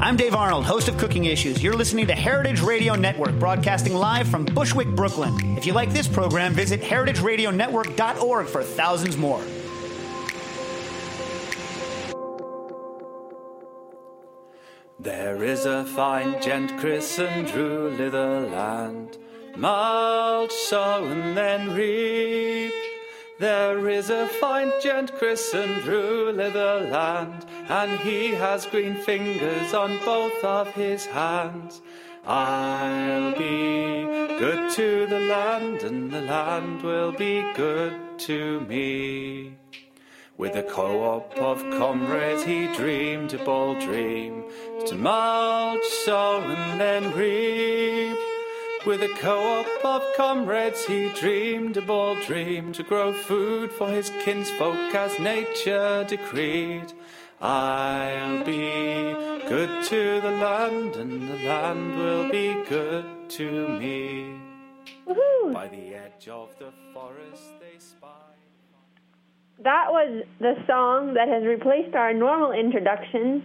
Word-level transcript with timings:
I'm 0.00 0.16
Dave 0.16 0.36
Arnold, 0.36 0.64
host 0.64 0.86
of 0.86 0.96
Cooking 0.96 1.24
Issues. 1.24 1.60
You're 1.60 1.74
listening 1.74 2.06
to 2.06 2.14
Heritage 2.14 2.60
Radio 2.60 2.94
Network, 2.94 3.36
broadcasting 3.40 3.94
live 3.94 4.28
from 4.28 4.44
Bushwick, 4.44 4.86
Brooklyn. 4.86 5.58
If 5.58 5.66
you 5.66 5.72
like 5.72 5.90
this 5.90 6.06
program, 6.06 6.52
visit 6.52 6.80
heritageradionetwork.org 6.80 8.46
for 8.46 8.62
thousands 8.62 9.16
more. 9.16 9.42
There 15.00 15.42
is 15.42 15.66
a 15.66 15.84
fine 15.84 16.40
gent 16.40 16.78
christened 16.78 17.48
Drew 17.48 17.90
Litherland, 17.96 19.18
mulch, 19.56 20.52
sow, 20.52 21.06
and 21.06 21.36
then 21.36 21.74
reap. 21.74 22.72
There 23.38 23.88
is 23.88 24.10
a 24.10 24.26
fine 24.26 24.72
gent 24.82 25.14
christened 25.14 25.82
Drew 25.82 26.32
Litherland, 26.32 27.46
and 27.68 28.00
he 28.00 28.34
has 28.34 28.66
green 28.66 28.96
fingers 28.96 29.72
on 29.72 29.96
both 30.04 30.42
of 30.42 30.74
his 30.74 31.06
hands. 31.06 31.80
I'll 32.26 33.38
be 33.38 34.02
good 34.40 34.72
to 34.72 35.06
the 35.06 35.20
land, 35.20 35.84
and 35.84 36.10
the 36.10 36.22
land 36.22 36.82
will 36.82 37.12
be 37.12 37.46
good 37.54 37.94
to 38.26 38.60
me. 38.62 39.56
With 40.36 40.56
a 40.56 40.64
co-op 40.64 41.38
of 41.38 41.60
comrades 41.78 42.42
he 42.42 42.66
dreamed 42.74 43.34
a 43.34 43.44
bold 43.44 43.78
dream 43.78 44.44
To 44.86 44.96
mulch, 44.96 45.84
sow 46.04 46.40
and 46.40 46.80
then 46.80 47.12
reap 47.12 48.27
With 48.86 49.02
a 49.02 49.08
co-op 49.08 49.84
of 49.84 50.02
comrades 50.16 50.86
he 50.86 51.08
dreamed 51.10 51.76
a 51.76 51.82
bold 51.82 52.20
dream 52.22 52.72
To 52.74 52.82
grow 52.82 53.12
food 53.12 53.72
for 53.72 53.88
his 53.88 54.10
kinsfolk 54.24 54.94
as 54.94 55.18
nature 55.18 56.04
decreed. 56.08 56.92
I'll 57.40 58.44
be 58.44 59.14
good 59.48 59.84
to 59.84 60.20
the 60.20 60.30
land 60.30 60.96
and 60.96 61.28
the 61.28 61.36
land 61.46 61.98
will 61.98 62.30
be 62.30 62.54
good 62.68 63.04
to 63.30 63.68
me. 63.68 64.38
Woohoo! 65.06 65.52
By 65.52 65.68
the 65.68 65.94
edge 65.94 66.28
of 66.28 66.56
the 66.58 66.72
forest 66.94 67.60
they 67.60 67.78
spy 67.78 68.08
That 69.62 69.86
was 69.90 70.24
the 70.38 70.54
song 70.66 71.14
that 71.14 71.28
has 71.28 71.44
replaced 71.44 71.94
our 71.94 72.14
normal 72.14 72.52
introduction, 72.52 73.42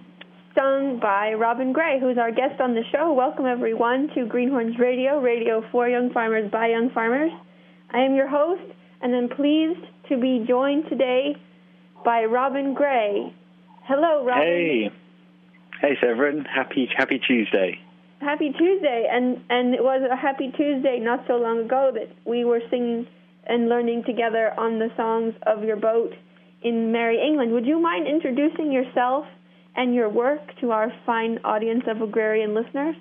sung 0.56 1.00
by 1.02 1.34
Robin 1.34 1.74
Grey, 1.74 2.00
who's 2.00 2.18
our 2.18 2.32
guest 2.32 2.62
on 2.62 2.76
the 2.76 2.84
show. 2.92 3.14
Welcome, 3.14 3.46
everyone, 3.46 4.10
to 4.16 4.26
Greenhorns 4.26 4.78
Radio, 4.78 5.20
radio 5.20 5.64
for 5.72 5.88
young 5.88 6.12
farmers 6.12 6.52
by 6.52 6.68
young 6.68 6.90
farmers. 6.92 7.32
I 7.92 8.00
am 8.00 8.16
your 8.16 8.28
host, 8.28 8.62
and 9.02 9.16
I'm 9.16 9.30
pleased 9.30 9.82
to 10.10 10.20
be 10.20 10.46
joined 10.48 10.86
today 10.90 11.36
by 12.06 12.26
Robin 12.26 12.74
Grey. 12.74 13.34
Hello, 13.86 14.26
Robin. 14.26 14.44
Hey, 14.44 14.92
hey, 15.82 15.98
Severine. 16.02 16.46
Happy 16.46 16.88
Happy 16.96 17.20
Tuesday. 17.20 17.80
Happy 18.20 18.52
Tuesday, 18.52 19.08
and 19.12 19.44
and 19.50 19.74
it 19.74 19.84
was 19.84 20.08
a 20.10 20.16
happy 20.16 20.52
Tuesday 20.56 21.00
not 21.00 21.26
so 21.28 21.34
long 21.34 21.66
ago 21.66 21.92
that 21.94 22.16
we 22.26 22.46
were 22.46 22.62
singing 22.70 23.08
and 23.46 23.70
learning 23.70 24.04
together 24.06 24.54
on 24.58 24.80
the 24.80 24.90
songs 24.96 25.34
of 25.48 25.64
your 25.64 25.78
boat 25.78 26.14
in 26.62 26.92
Merry 26.92 27.20
England. 27.22 27.52
Would 27.52 27.66
you 27.66 27.82
mind 27.82 28.08
introducing 28.08 28.72
yourself 28.72 29.26
and 29.76 29.94
your 29.94 30.10
work 30.10 30.42
to 30.62 30.72
our 30.72 30.92
fine 31.06 31.40
audience 31.44 31.84
of 31.88 32.02
agrarian 32.02 32.54
listeners? 32.54 32.96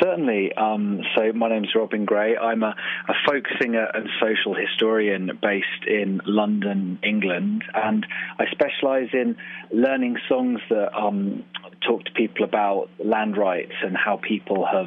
Certainly. 0.00 0.52
Um, 0.54 1.00
so 1.16 1.32
my 1.32 1.48
name 1.48 1.64
is 1.64 1.70
Robin 1.74 2.04
Grey. 2.04 2.36
I'm 2.36 2.62
a, 2.62 2.74
a, 3.08 3.14
folk 3.26 3.44
singer 3.60 3.88
and 3.92 4.08
social 4.20 4.54
historian 4.54 5.38
based 5.42 5.66
in 5.88 6.20
London, 6.24 7.00
England, 7.02 7.64
and 7.74 8.06
I 8.38 8.44
specialise 8.52 9.08
in 9.12 9.36
learning 9.72 10.18
songs 10.28 10.60
that 10.70 10.96
um, 10.96 11.44
talk 11.86 12.04
to 12.04 12.12
people 12.12 12.44
about 12.44 12.90
land 13.04 13.36
rights 13.36 13.72
and 13.82 13.96
how 13.96 14.20
people 14.22 14.64
have 14.70 14.86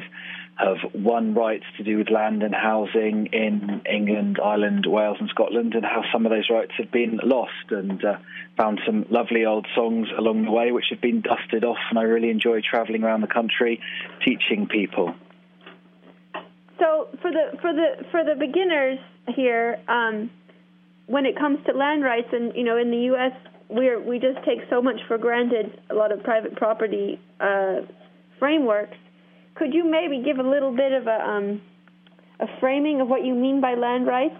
have 0.56 0.78
won 0.94 1.34
rights 1.34 1.64
to 1.76 1.84
do 1.84 1.98
with 1.98 2.10
land 2.10 2.42
and 2.42 2.54
housing 2.54 3.26
in 3.32 3.82
England, 3.90 4.38
Ireland, 4.42 4.86
Wales, 4.88 5.18
and 5.20 5.28
Scotland, 5.28 5.74
and 5.74 5.84
how 5.84 6.02
some 6.12 6.24
of 6.24 6.32
those 6.32 6.48
rights 6.50 6.72
have 6.78 6.90
been 6.90 7.20
lost. 7.22 7.70
And 7.70 8.02
uh, 8.02 8.16
found 8.56 8.80
some 8.86 9.04
lovely 9.10 9.44
old 9.44 9.66
songs 9.74 10.08
along 10.18 10.44
the 10.44 10.50
way, 10.50 10.72
which 10.72 10.86
have 10.90 11.00
been 11.00 11.20
dusted 11.20 11.62
off. 11.62 11.76
And 11.90 11.98
I 11.98 12.02
really 12.02 12.30
enjoy 12.30 12.62
travelling 12.62 13.04
around 13.04 13.20
the 13.20 13.26
country 13.26 13.80
teaching 14.24 14.66
people. 14.66 15.14
So 16.78 17.08
for 17.20 17.30
the 17.30 17.58
for 17.60 17.72
the 17.72 18.04
for 18.10 18.24
the 18.24 18.34
beginners 18.34 18.98
here, 19.34 19.78
um, 19.88 20.30
when 21.06 21.26
it 21.26 21.36
comes 21.38 21.58
to 21.66 21.72
land 21.72 22.02
rights, 22.02 22.28
and 22.32 22.54
you 22.56 22.64
know, 22.64 22.78
in 22.78 22.90
the 22.90 23.04
U.S. 23.12 23.32
we're 23.68 24.00
we 24.00 24.18
just 24.18 24.42
take 24.46 24.60
so 24.70 24.80
much 24.80 25.00
for 25.06 25.18
granted. 25.18 25.80
A 25.90 25.94
lot 25.94 26.12
of 26.12 26.22
private 26.22 26.56
property 26.56 27.20
uh, 27.40 27.80
frameworks 28.38 28.96
could 29.56 29.74
you 29.74 29.90
maybe 29.90 30.22
give 30.22 30.38
a 30.38 30.48
little 30.48 30.74
bit 30.74 30.92
of 30.92 31.06
a, 31.06 31.20
um, 31.20 31.62
a 32.40 32.46
framing 32.60 33.00
of 33.00 33.08
what 33.08 33.24
you 33.24 33.34
mean 33.34 33.60
by 33.60 33.74
land 33.74 34.06
rights? 34.06 34.36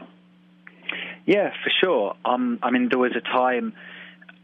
Yeah, 1.26 1.50
for 1.50 1.72
sure. 1.82 2.14
Um, 2.24 2.58
I 2.62 2.70
mean, 2.70 2.88
there 2.88 2.98
was 2.98 3.12
a 3.16 3.20
time 3.20 3.72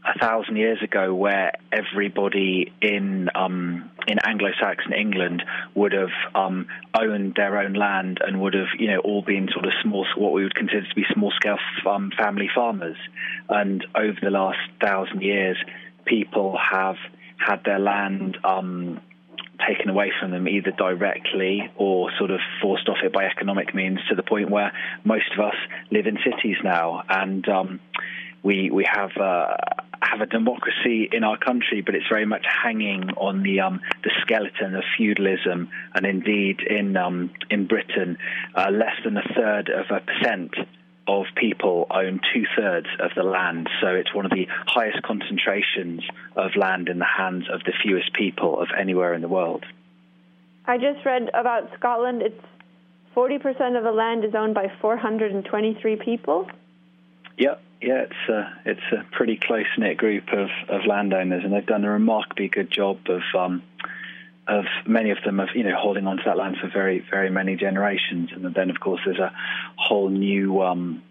a 0.05 0.19
thousand 0.19 0.57
years 0.57 0.79
ago 0.83 1.13
where 1.13 1.53
everybody 1.71 2.73
in 2.81 3.29
um, 3.35 3.89
in 4.05 4.17
Anglo-Saxon 4.19 4.91
England 4.91 5.43
would 5.75 5.93
have 5.93 6.11
um, 6.35 6.67
owned 6.93 7.35
their 7.35 7.57
own 7.59 7.73
land 7.73 8.19
and 8.25 8.41
would 8.41 8.53
have, 8.53 8.67
you 8.77 8.87
know, 8.87 8.99
all 8.99 9.21
been 9.21 9.47
sort 9.53 9.65
of 9.65 9.71
small, 9.81 10.05
what 10.17 10.33
we 10.33 10.43
would 10.43 10.55
consider 10.55 10.81
to 10.81 10.95
be 10.95 11.05
small-scale 11.13 11.57
um, 11.89 12.11
family 12.17 12.49
farmers. 12.53 12.97
And 13.47 13.85
over 13.95 14.17
the 14.21 14.29
last 14.29 14.59
thousand 14.81 15.21
years, 15.21 15.57
people 16.03 16.57
have 16.57 16.97
had 17.37 17.63
their 17.63 17.79
land 17.79 18.37
um, 18.43 18.99
taken 19.67 19.89
away 19.89 20.11
from 20.19 20.31
them 20.31 20.47
either 20.47 20.71
directly 20.71 21.69
or 21.75 22.09
sort 22.17 22.31
of 22.31 22.39
forced 22.61 22.89
off 22.89 22.97
it 23.03 23.13
by 23.13 23.25
economic 23.25 23.73
means 23.73 23.99
to 24.09 24.15
the 24.15 24.23
point 24.23 24.49
where 24.49 24.71
most 25.03 25.31
of 25.33 25.39
us 25.45 25.55
live 25.91 26.07
in 26.07 26.17
cities 26.23 26.57
now. 26.63 27.03
And 27.09 27.47
um, 27.49 27.79
we 28.43 28.69
we 28.69 28.85
have 28.91 29.11
uh, 29.17 29.55
have 30.01 30.21
a 30.21 30.25
democracy 30.25 31.09
in 31.11 31.23
our 31.23 31.37
country, 31.37 31.81
but 31.81 31.95
it's 31.95 32.07
very 32.09 32.25
much 32.25 32.45
hanging 32.63 33.09
on 33.11 33.43
the 33.43 33.61
um, 33.61 33.81
the 34.03 34.11
skeleton 34.21 34.75
of 34.75 34.83
feudalism, 34.97 35.69
and 35.95 36.05
indeed 36.05 36.59
in 36.59 36.97
um, 36.97 37.31
in 37.49 37.67
Britain, 37.67 38.17
uh, 38.55 38.69
less 38.69 38.95
than 39.03 39.17
a 39.17 39.23
third 39.35 39.69
of 39.69 39.85
a 39.89 40.01
percent 40.01 40.53
of 41.07 41.25
people 41.35 41.87
own 41.89 42.19
two 42.33 42.45
thirds 42.57 42.87
of 42.99 43.11
the 43.15 43.23
land. 43.23 43.69
So 43.81 43.87
it's 43.87 44.13
one 44.13 44.25
of 44.25 44.31
the 44.31 44.47
highest 44.67 45.01
concentrations 45.03 46.01
of 46.35 46.55
land 46.55 46.89
in 46.89 46.99
the 46.99 47.05
hands 47.05 47.45
of 47.51 47.61
the 47.65 47.73
fewest 47.83 48.13
people 48.13 48.59
of 48.59 48.69
anywhere 48.77 49.13
in 49.13 49.21
the 49.21 49.27
world. 49.27 49.65
I 50.65 50.77
just 50.77 51.05
read 51.05 51.29
about 51.33 51.69
Scotland. 51.77 52.21
It's 52.21 52.39
40% 53.15 53.77
of 53.77 53.83
the 53.83 53.91
land 53.91 54.23
is 54.23 54.33
owned 54.33 54.53
by 54.53 54.71
423 54.81 55.97
people. 55.97 56.47
Yeah, 57.37 57.55
yeah, 57.81 58.03
it's 58.03 58.29
a 58.29 58.53
it's 58.65 58.91
a 58.91 59.03
pretty 59.11 59.37
close 59.37 59.65
knit 59.77 59.97
group 59.97 60.31
of, 60.31 60.49
of 60.69 60.85
landowners, 60.85 61.43
and 61.43 61.51
they've 61.51 61.65
done 61.65 61.83
a 61.83 61.91
remarkably 61.91 62.47
good 62.47 62.71
job 62.71 62.99
of 63.07 63.21
um, 63.37 63.61
of 64.47 64.65
many 64.85 65.11
of 65.11 65.17
them 65.25 65.39
of 65.39 65.49
you 65.55 65.63
know 65.63 65.75
holding 65.77 66.07
on 66.07 66.17
to 66.17 66.23
that 66.25 66.37
land 66.37 66.57
for 66.61 66.69
very 66.69 67.05
very 67.09 67.29
many 67.29 67.55
generations, 67.55 68.29
and 68.33 68.53
then 68.53 68.69
of 68.69 68.79
course 68.79 69.01
there's 69.05 69.19
a 69.19 69.33
whole 69.75 70.09
new 70.09 70.61
um, 70.61 71.01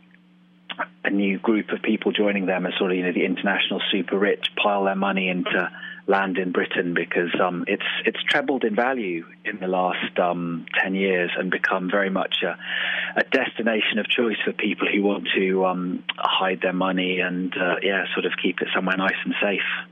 a 1.04 1.10
new 1.10 1.38
group 1.38 1.70
of 1.70 1.82
people 1.82 2.12
joining 2.12 2.46
them 2.46 2.66
as 2.66 2.74
sort 2.78 2.90
of 2.90 2.96
you 2.96 3.04
know 3.04 3.12
the 3.12 3.24
international 3.24 3.80
super 3.90 4.18
rich 4.18 4.46
pile 4.62 4.84
their 4.84 4.94
money 4.94 5.28
into 5.28 5.70
land 6.06 6.36
in 6.36 6.50
Britain 6.50 6.94
because 6.94 7.30
um, 7.40 7.64
it's 7.68 7.86
it's 8.04 8.22
trebled 8.24 8.64
in 8.64 8.74
value 8.74 9.24
in 9.44 9.58
the 9.60 9.68
last 9.68 10.18
um, 10.18 10.66
ten 10.78 10.94
years 10.94 11.30
and 11.36 11.50
become 11.50 11.90
very 11.90 12.10
much 12.10 12.42
a, 12.42 12.58
a, 13.18 13.22
destination 13.24 13.98
of 13.98 14.08
choice 14.08 14.36
for 14.44 14.52
people 14.52 14.88
who 14.92 15.02
want 15.02 15.28
to 15.34 15.64
um, 15.64 16.02
hide 16.18 16.60
their 16.60 16.72
money 16.72 17.20
and 17.20 17.54
uh, 17.56 17.76
yeah, 17.82 18.04
sort 18.14 18.26
of 18.26 18.32
keep 18.42 18.60
it 18.60 18.68
somewhere 18.74 18.96
nice 18.96 19.14
and 19.24 19.34
safe. 19.40 19.91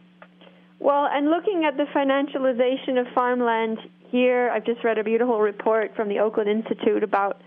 Well, 0.81 1.07
and 1.11 1.31
looking 1.31 1.65
at 1.65 1.77
the 1.77 1.85
financialization 1.95 2.99
of 2.99 3.07
farmland 3.15 3.79
here, 4.11 4.51
I've 4.51 4.65
just 4.65 4.83
read 4.83 4.99
a 4.99 5.05
beautiful 5.05 5.39
report 5.41 5.95
from 5.95 6.09
the 6.09 6.19
Oakland 6.19 6.51
Institute 6.51 7.05
about 7.05 7.41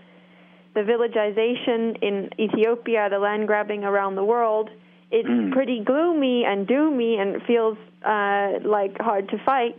the 0.74 0.82
villagization 0.82 1.96
in 2.00 2.30
Ethiopia, 2.40 3.08
the 3.10 3.18
land 3.18 3.46
grabbing 3.46 3.84
around 3.84 4.14
the 4.14 4.24
world 4.24 4.70
it's 5.14 5.28
mm. 5.28 5.52
pretty 5.52 5.80
gloomy 5.84 6.44
and 6.44 6.66
doomy 6.66 7.20
and 7.20 7.40
feels 7.46 7.78
uh, 8.04 8.68
like 8.68 8.96
hard 8.98 9.28
to 9.28 9.38
fight. 9.44 9.78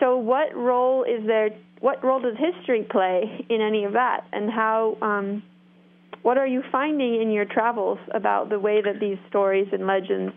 So, 0.00 0.16
what 0.16 0.56
role 0.56 1.04
is 1.04 1.26
there? 1.26 1.50
What 1.80 2.02
role 2.02 2.20
does 2.20 2.36
history 2.38 2.86
play 2.90 3.44
in 3.50 3.60
any 3.60 3.84
of 3.84 3.92
that? 3.92 4.22
And 4.32 4.50
how? 4.50 4.96
Um, 5.02 5.42
what 6.22 6.38
are 6.38 6.46
you 6.46 6.62
finding 6.72 7.20
in 7.20 7.30
your 7.30 7.44
travels 7.44 7.98
about 8.14 8.48
the 8.48 8.58
way 8.58 8.80
that 8.82 8.98
these 8.98 9.18
stories 9.28 9.68
and 9.72 9.86
legends 9.86 10.32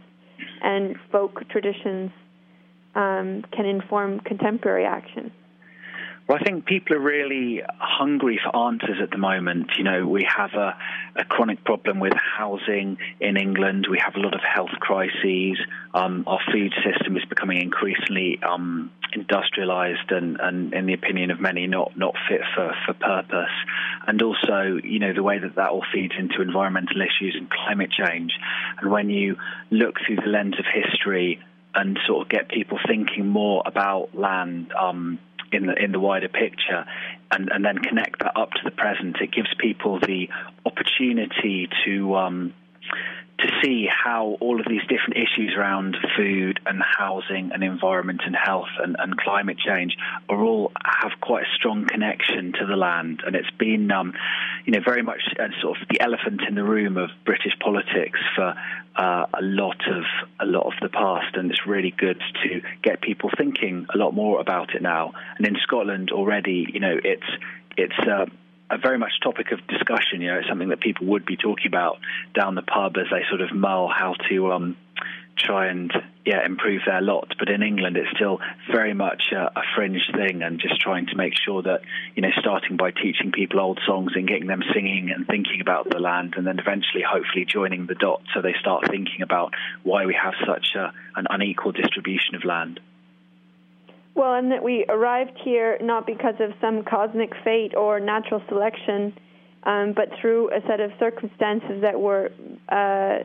and 0.62 0.98
folk 1.14 1.50
traditions 1.50 2.12
um, 2.96 3.44
can 3.52 3.66
inform 3.66 4.20
contemporary 4.22 4.86
action? 4.86 5.32
Well, 6.30 6.38
I 6.40 6.44
think 6.44 6.68
people 6.68 6.96
are 6.96 7.00
really 7.00 7.64
hungry 7.80 8.40
for 8.44 8.56
answers 8.56 8.98
at 9.02 9.10
the 9.10 9.18
moment. 9.18 9.72
You 9.80 9.84
know, 9.84 10.06
we 10.06 10.28
have 10.30 10.54
a, 10.54 10.78
a 11.16 11.26
chronic 11.26 11.64
problem 11.64 12.00
with 12.00 12.14
housing 12.14 13.00
in 13.20 13.36
England. 13.36 13.88
We 13.90 13.98
have 13.98 14.14
a 14.16 14.20
lot 14.20 14.36
of 14.36 14.42
health 14.42 14.70
crises. 14.80 15.58
Um, 15.96 16.26
our 16.28 16.38
food 16.54 16.72
system 16.86 17.18
is 17.18 17.26
becoming 17.26 17.60
increasingly 17.60 18.40
um, 18.44 18.92
industrialized 19.12 20.12
and, 20.12 20.40
and, 20.40 20.72
in 20.72 20.86
the 20.86 20.94
opinion 20.94 21.32
of 21.32 21.42
many, 21.42 21.66
not, 21.66 21.98
not 21.98 22.14
fit 22.30 22.42
for, 22.54 22.76
for 22.86 22.94
purpose. 22.94 23.56
And 24.06 24.22
also, 24.22 24.78
you 24.84 25.00
know, 25.00 25.14
the 25.14 25.24
way 25.24 25.40
that 25.40 25.56
that 25.56 25.70
all 25.70 25.84
feeds 25.92 26.14
into 26.16 26.44
environmental 26.44 27.02
issues 27.02 27.36
and 27.36 27.50
climate 27.50 27.90
change. 27.90 28.34
And 28.80 28.92
when 28.92 29.10
you 29.10 29.36
look 29.72 29.96
through 30.06 30.18
the 30.18 30.30
lens 30.30 30.60
of 30.60 30.66
history 30.72 31.40
and 31.76 32.00
sort 32.08 32.24
of 32.24 32.30
get 32.30 32.50
people 32.50 32.80
thinking 32.88 33.28
more 33.28 33.62
about 33.66 34.10
land, 34.16 34.72
um, 34.74 35.20
in 35.52 35.66
the 35.66 35.74
in 35.84 35.92
the 35.92 36.00
wider 36.00 36.30
picture, 36.30 36.86
and 37.32 37.50
and 37.50 37.66
then 37.66 37.78
connect 37.78 38.20
that 38.20 38.38
up 38.38 38.52
to 38.52 38.60
the 38.64 38.72
present. 38.72 39.18
It 39.22 39.32
gives 39.32 39.50
people 39.58 40.00
the 40.00 40.30
opportunity 40.66 41.70
to. 41.86 42.16
Um, 42.16 42.54
to 43.40 43.48
see 43.64 43.88
how 43.88 44.38
all 44.40 44.60
of 44.60 44.66
these 44.68 44.82
different 44.82 45.16
issues 45.16 45.54
around 45.58 45.96
food 46.18 46.60
and 46.66 46.82
housing 46.82 47.52
and 47.54 47.64
environment 47.64 48.22
and 48.26 48.36
health 48.36 48.70
and, 48.84 48.96
and 49.00 49.18
climate 49.18 49.58
change 49.58 49.98
are 50.28 50.42
all 50.42 50.72
have 50.86 51.12
quite 51.22 51.44
a 51.44 51.56
strong 51.56 51.86
connection 51.86 52.54
to 52.54 52.66
the 52.66 52.76
land. 52.76 53.22
And 53.26 53.36
it's 53.36 53.50
been, 53.52 53.92
um, 53.92 54.14
you 54.66 54.74
know, 54.74 54.82
very 54.84 55.04
much 55.04 55.22
sort 55.62 55.80
of 55.80 55.88
the 55.90 56.02
elephant 56.02 56.42
in 56.48 56.56
the 56.56 56.64
room 56.64 56.98
of 56.98 57.10
British 57.26 57.54
politics 57.60 58.20
for 58.36 58.54
uh, 58.96 59.26
a 59.34 59.42
lot 59.42 59.82
of 59.88 60.04
a 60.40 60.46
lot 60.46 60.66
of 60.66 60.74
the 60.82 60.90
past. 60.90 61.36
And 61.36 61.50
it's 61.52 61.66
really 61.66 61.94
good 61.98 62.22
to 62.44 62.62
get 62.84 63.02
people 63.02 63.30
thinking 63.38 63.88
a 63.94 63.98
lot 63.98 64.14
more 64.14 64.42
about 64.42 64.76
it 64.76 64.82
now. 64.82 65.14
And 65.38 65.48
in 65.48 65.56
Scotland 65.64 66.12
already, 66.12 66.68
you 66.74 66.80
know, 66.80 67.00
it's 67.04 67.28
it's. 67.78 67.98
Uh, 68.00 68.26
a 68.70 68.78
very 68.78 68.98
much 68.98 69.14
topic 69.22 69.52
of 69.52 69.66
discussion. 69.68 70.22
You 70.22 70.30
know, 70.30 70.40
it's 70.40 70.48
something 70.48 70.70
that 70.70 70.80
people 70.80 71.08
would 71.08 71.26
be 71.26 71.36
talking 71.36 71.68
about 71.68 72.00
down 72.34 72.56
the 72.56 72.62
pub 72.62 72.98
as 72.98 73.08
they 73.12 73.24
sort 73.30 73.42
of 73.42 73.56
mull 73.56 73.88
how 73.88 74.14
to 74.30 74.52
um, 74.52 74.78
try 75.38 75.68
and 75.68 75.92
yeah 76.26 76.46
improve 76.46 76.82
their 76.86 77.02
lot. 77.02 77.34
But 77.40 77.50
in 77.50 77.64
England, 77.64 77.98
it's 77.98 78.10
still 78.16 78.40
very 78.72 78.94
much 78.94 79.24
a, 79.32 79.52
a, 79.56 79.64
fringe 79.76 80.10
thing, 80.14 80.44
and 80.44 80.60
just 80.60 80.80
trying 80.80 81.08
to 81.08 81.16
make 81.16 81.34
sure 81.36 81.62
that 81.64 81.82
you 82.16 82.22
know, 82.22 82.30
starting 82.40 82.78
by 82.78 82.92
teaching 82.92 83.32
people 83.32 83.60
old 83.60 83.80
songs 83.88 84.12
and 84.16 84.28
getting 84.28 84.48
them 84.48 84.62
singing 84.74 85.12
and 85.16 85.26
thinking 85.26 85.62
about 85.62 85.90
the 85.90 86.00
land, 86.00 86.36
and 86.38 86.46
then 86.46 86.60
eventually, 86.60 87.04
hopefully, 87.08 87.46
joining 87.46 87.88
the 87.88 87.96
dots 87.96 88.26
so 88.34 88.42
they 88.42 88.56
start 88.60 88.88
thinking 88.88 89.22
about 89.22 89.54
why 89.84 90.06
we 90.06 90.14
have 90.14 90.34
such 90.46 90.76
a, 90.76 90.94
an 91.16 91.26
unequal 91.30 91.72
distribution 91.72 92.36
of 92.36 92.44
land. 92.44 92.80
Well, 94.16 94.34
and 94.34 94.52
that 94.52 94.64
we 94.64 94.86
arrived 94.90 95.38
here 95.44 95.78
not 95.82 96.06
because 96.06 96.36
of 96.40 96.52
some 96.60 96.84
cosmic 96.84 97.32
fate 97.44 97.76
or 97.76 98.00
natural 98.00 98.42
selection, 98.50 99.14
um, 99.64 99.94
but 99.96 100.10
through 100.20 100.50
a 100.52 100.62
set 100.68 100.80
of 100.80 100.92
circumstances 101.00 101.82
that 101.82 102.00
were 102.00 102.32
uh, 102.70 103.24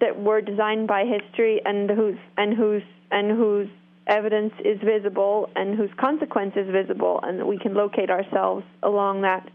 that 0.00 0.18
were 0.20 0.40
designed 0.40 0.88
by 0.88 1.04
history 1.04 1.60
and 1.64 1.88
whose 1.90 2.18
and 2.36 2.56
whose 2.56 2.82
and 3.10 3.30
whose 3.30 3.68
evidence 4.06 4.52
is 4.64 4.78
visible 4.84 5.48
and 5.54 5.76
whose 5.78 5.90
consequence 5.98 6.52
is 6.56 6.68
visible, 6.70 7.20
and 7.22 7.38
that 7.40 7.46
we 7.46 7.58
can 7.58 7.74
locate 7.74 8.10
ourselves 8.10 8.64
along 8.82 9.22
that 9.22 9.48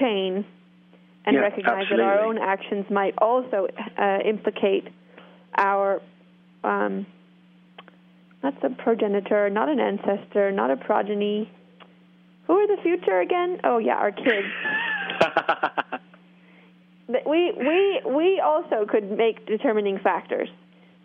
chain 0.00 0.44
and 1.26 1.34
yeah, 1.34 1.40
recognize 1.40 1.82
absolutely. 1.82 1.96
that 1.96 2.02
our 2.04 2.20
own 2.20 2.38
actions 2.38 2.86
might 2.90 3.14
also 3.18 3.66
uh, 3.98 4.18
implicate 4.24 4.88
our 5.56 6.00
um, 6.64 7.06
that's 8.46 8.72
a 8.72 8.82
progenitor, 8.82 9.50
not 9.50 9.68
an 9.68 9.80
ancestor, 9.80 10.52
not 10.52 10.70
a 10.70 10.76
progeny. 10.76 11.50
Who 12.46 12.52
are 12.52 12.66
the 12.68 12.80
future 12.82 13.20
again? 13.20 13.58
Oh 13.64 13.78
yeah, 13.78 13.94
our 13.94 14.12
kids. 14.12 14.46
we 17.26 17.52
we 17.58 18.00
we 18.06 18.40
also 18.44 18.86
could 18.88 19.10
make 19.10 19.46
determining 19.46 19.98
factors. 19.98 20.48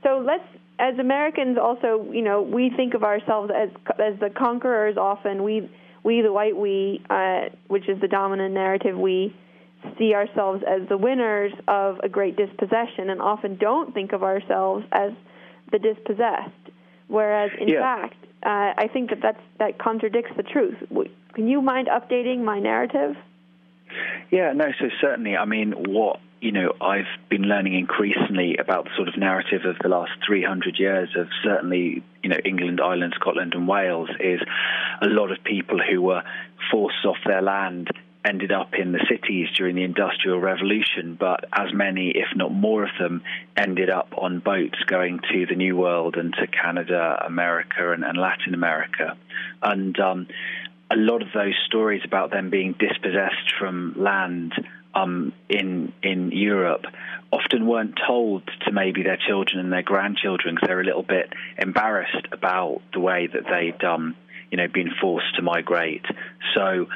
So 0.04 0.24
let's, 0.26 0.44
as 0.78 1.00
Americans, 1.00 1.58
also 1.60 2.06
you 2.12 2.22
know 2.22 2.44
we 2.44 2.72
think 2.76 2.94
of 2.94 3.04
ourselves 3.04 3.52
as 3.56 3.70
as 4.00 4.20
the 4.20 4.30
conquerors. 4.30 4.98
Often 4.98 5.42
we 5.44 5.68
we 6.04 6.22
the 6.22 6.32
white 6.32 6.56
we, 6.56 7.02
uh, 7.10 7.50
which 7.68 7.90
is 7.90 8.00
the 8.02 8.08
dominant 8.08 8.54
narrative, 8.54 8.96
we 8.98 9.36
see 9.98 10.14
ourselves 10.14 10.62
as 10.68 10.88
the 10.90 10.98
winners 10.98 11.54
of 11.68 11.98
a 12.04 12.10
great 12.10 12.38
dispossession, 12.38 13.10
and 13.10 13.20
often 13.20 13.58
don't 13.58 13.96
think 13.96 14.14
of 14.14 14.22
ourselves 14.22 14.86
as 14.92 15.12
the 15.72 15.80
dispossessed. 15.80 16.72
Whereas, 17.12 17.52
in 17.60 17.68
yeah. 17.68 17.82
fact, 17.82 18.16
uh, 18.44 18.74
I 18.78 18.90
think 18.92 19.10
that 19.10 19.20
that's, 19.22 19.42
that 19.60 19.78
contradicts 19.78 20.32
the 20.38 20.44
truth. 20.44 20.78
Can 21.34 21.48
you 21.50 21.62
mind 21.62 21.90
updating 21.90 22.44
my 22.44 22.60
narrative? 22.60 23.18
Yeah, 24.32 24.54
no, 24.54 24.72
so 24.80 24.90
certainly. 25.02 25.36
I 25.36 25.44
mean, 25.44 25.74
what 25.74 26.22
you 26.40 26.52
know, 26.52 26.74
I've 26.82 27.06
been 27.30 27.44
learning 27.44 27.76
increasingly 27.76 28.58
about 28.58 28.86
the 28.86 28.90
sort 28.96 29.08
of 29.08 29.18
narrative 29.18 29.64
of 29.66 29.76
the 29.80 29.90
last 29.90 30.12
300 30.26 30.80
years 30.80 31.10
of 31.16 31.28
certainly, 31.44 32.02
you 32.24 32.30
know, 32.30 32.40
England, 32.44 32.82
Ireland, 32.82 33.14
Scotland, 33.16 33.54
and 33.54 33.68
Wales 33.68 34.10
is 34.20 34.42
a 35.02 35.06
lot 35.06 35.32
of 35.32 35.44
people 35.44 35.80
who 35.80 36.02
were 36.02 36.24
forced 36.72 37.06
off 37.06 37.18
their 37.28 37.44
land 37.44 37.92
ended 38.24 38.52
up 38.52 38.74
in 38.74 38.92
the 38.92 39.04
cities 39.10 39.48
during 39.58 39.76
the 39.76 39.84
Industrial 39.84 40.40
Revolution, 40.40 41.18
but 41.20 41.46
as 41.52 41.74
many, 41.74 42.10
if 42.12 42.28
not 42.36 42.52
more 42.52 42.84
of 42.84 42.92
them, 43.00 43.24
ended 43.58 43.90
up 43.90 44.14
on 44.18 44.40
boats 44.40 44.78
going 44.86 45.20
to 45.32 45.46
the 45.48 45.56
New 45.56 45.76
World 45.76 46.16
and 46.16 46.34
to 46.36 46.48
Canada, 46.48 47.24
America, 47.26 47.92
and, 47.92 48.04
and 48.04 48.18
Latin 48.18 48.54
America. 48.54 49.18
And 49.62 50.00
um, 50.00 50.28
a 50.92 50.96
lot 50.96 51.22
of 51.22 51.30
those 51.34 51.56
stories 51.66 52.02
about 52.06 52.32
them 52.32 52.50
being 52.50 52.74
dispossessed 52.74 53.54
from 53.60 53.96
land 53.98 54.54
um, 54.94 55.34
in 55.50 55.94
in 56.04 56.32
Europe 56.32 56.86
often 57.32 57.66
weren't 57.66 57.98
told 58.06 58.44
to 58.66 58.74
maybe 58.74 59.04
their 59.04 59.18
children 59.18 59.60
and 59.60 59.72
their 59.72 59.84
grandchildren 59.84 60.56
because 60.56 60.68
they're 60.68 60.82
a 60.82 60.86
little 60.86 61.04
bit 61.04 61.32
embarrassed 61.58 62.28
about 62.32 62.82
the 62.94 63.00
way 63.00 63.28
that 63.28 63.44
they'd 63.46 63.84
um, 63.86 64.16
you 64.52 64.58
know 64.58 64.68
been 64.68 64.92
forced 65.00 65.36
to 65.36 65.42
migrate. 65.42 66.06
So 66.54 66.88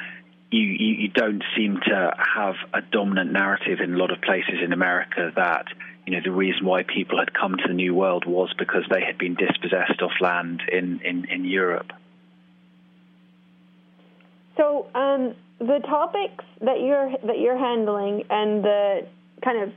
you, 0.55 0.67
you, 0.67 0.95
you 1.01 1.07
don't 1.09 1.43
seem 1.55 1.79
to 1.85 2.13
have 2.35 2.55
a 2.73 2.81
dominant 2.81 3.31
narrative 3.33 3.79
in 3.83 3.93
a 3.93 3.97
lot 3.97 4.11
of 4.11 4.21
places 4.21 4.55
in 4.63 4.71
America 4.71 5.31
that 5.35 5.65
you 6.05 6.13
know 6.13 6.21
the 6.23 6.31
reason 6.31 6.65
why 6.65 6.83
people 6.83 7.19
had 7.19 7.33
come 7.33 7.57
to 7.57 7.67
the 7.67 7.73
New 7.73 7.93
World 7.93 8.25
was 8.25 8.53
because 8.57 8.83
they 8.89 9.01
had 9.03 9.17
been 9.17 9.35
dispossessed 9.35 10.01
of 10.01 10.11
land 10.21 10.61
in, 10.71 11.01
in, 11.03 11.25
in 11.25 11.45
Europe. 11.45 11.91
So 14.55 14.87
um, 14.95 15.35
the 15.59 15.79
topics 15.85 16.45
that 16.61 16.79
you're 16.79 17.11
that 17.25 17.39
you're 17.39 17.57
handling 17.57 18.23
and 18.29 18.63
the 18.63 19.07
kind 19.43 19.63
of 19.63 19.73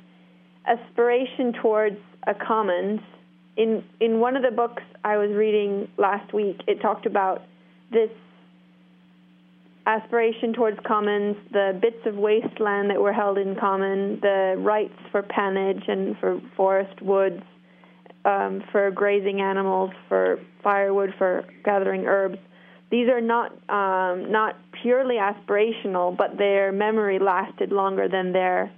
aspiration 0.65 1.55
towards 1.61 1.97
a 2.27 2.35
commons 2.35 3.01
in 3.57 3.83
in 3.99 4.21
one 4.21 4.37
of 4.37 4.43
the 4.43 4.53
books 4.53 4.83
I 5.03 5.17
was 5.17 5.31
reading 5.31 5.89
last 5.97 6.33
week, 6.33 6.61
it 6.69 6.81
talked 6.81 7.07
about 7.07 7.43
this 7.91 8.11
aspiration 9.89 10.53
towards 10.53 10.79
commons, 10.87 11.35
the 11.51 11.79
bits 11.81 12.05
of 12.05 12.15
wasteland 12.15 12.91
that 12.91 13.01
were 13.01 13.13
held 13.13 13.39
in 13.39 13.57
common, 13.57 14.21
the 14.21 14.55
rights 14.59 14.99
for 15.11 15.23
pannage 15.23 15.83
and 15.89 16.17
for 16.19 16.41
forest 16.57 17.01
woods, 17.01 17.43
um, 18.27 18.63
for 18.71 18.91
grazing 18.91 19.41
animals, 19.41 19.91
for 20.07 20.39
firewood, 20.63 21.15
for 21.17 21.47
gathering 21.65 22.05
herbs. 22.07 22.37
These 22.91 23.09
are 23.09 23.23
not 23.23 23.53
um, 23.71 24.31
not 24.31 24.57
purely 24.83 25.17
aspirational, 25.17 26.15
but 26.17 26.37
their 26.37 26.71
memory 26.71 27.19
lasted 27.19 27.73
longer 27.73 28.09
than 28.09 28.33
their 28.33 28.71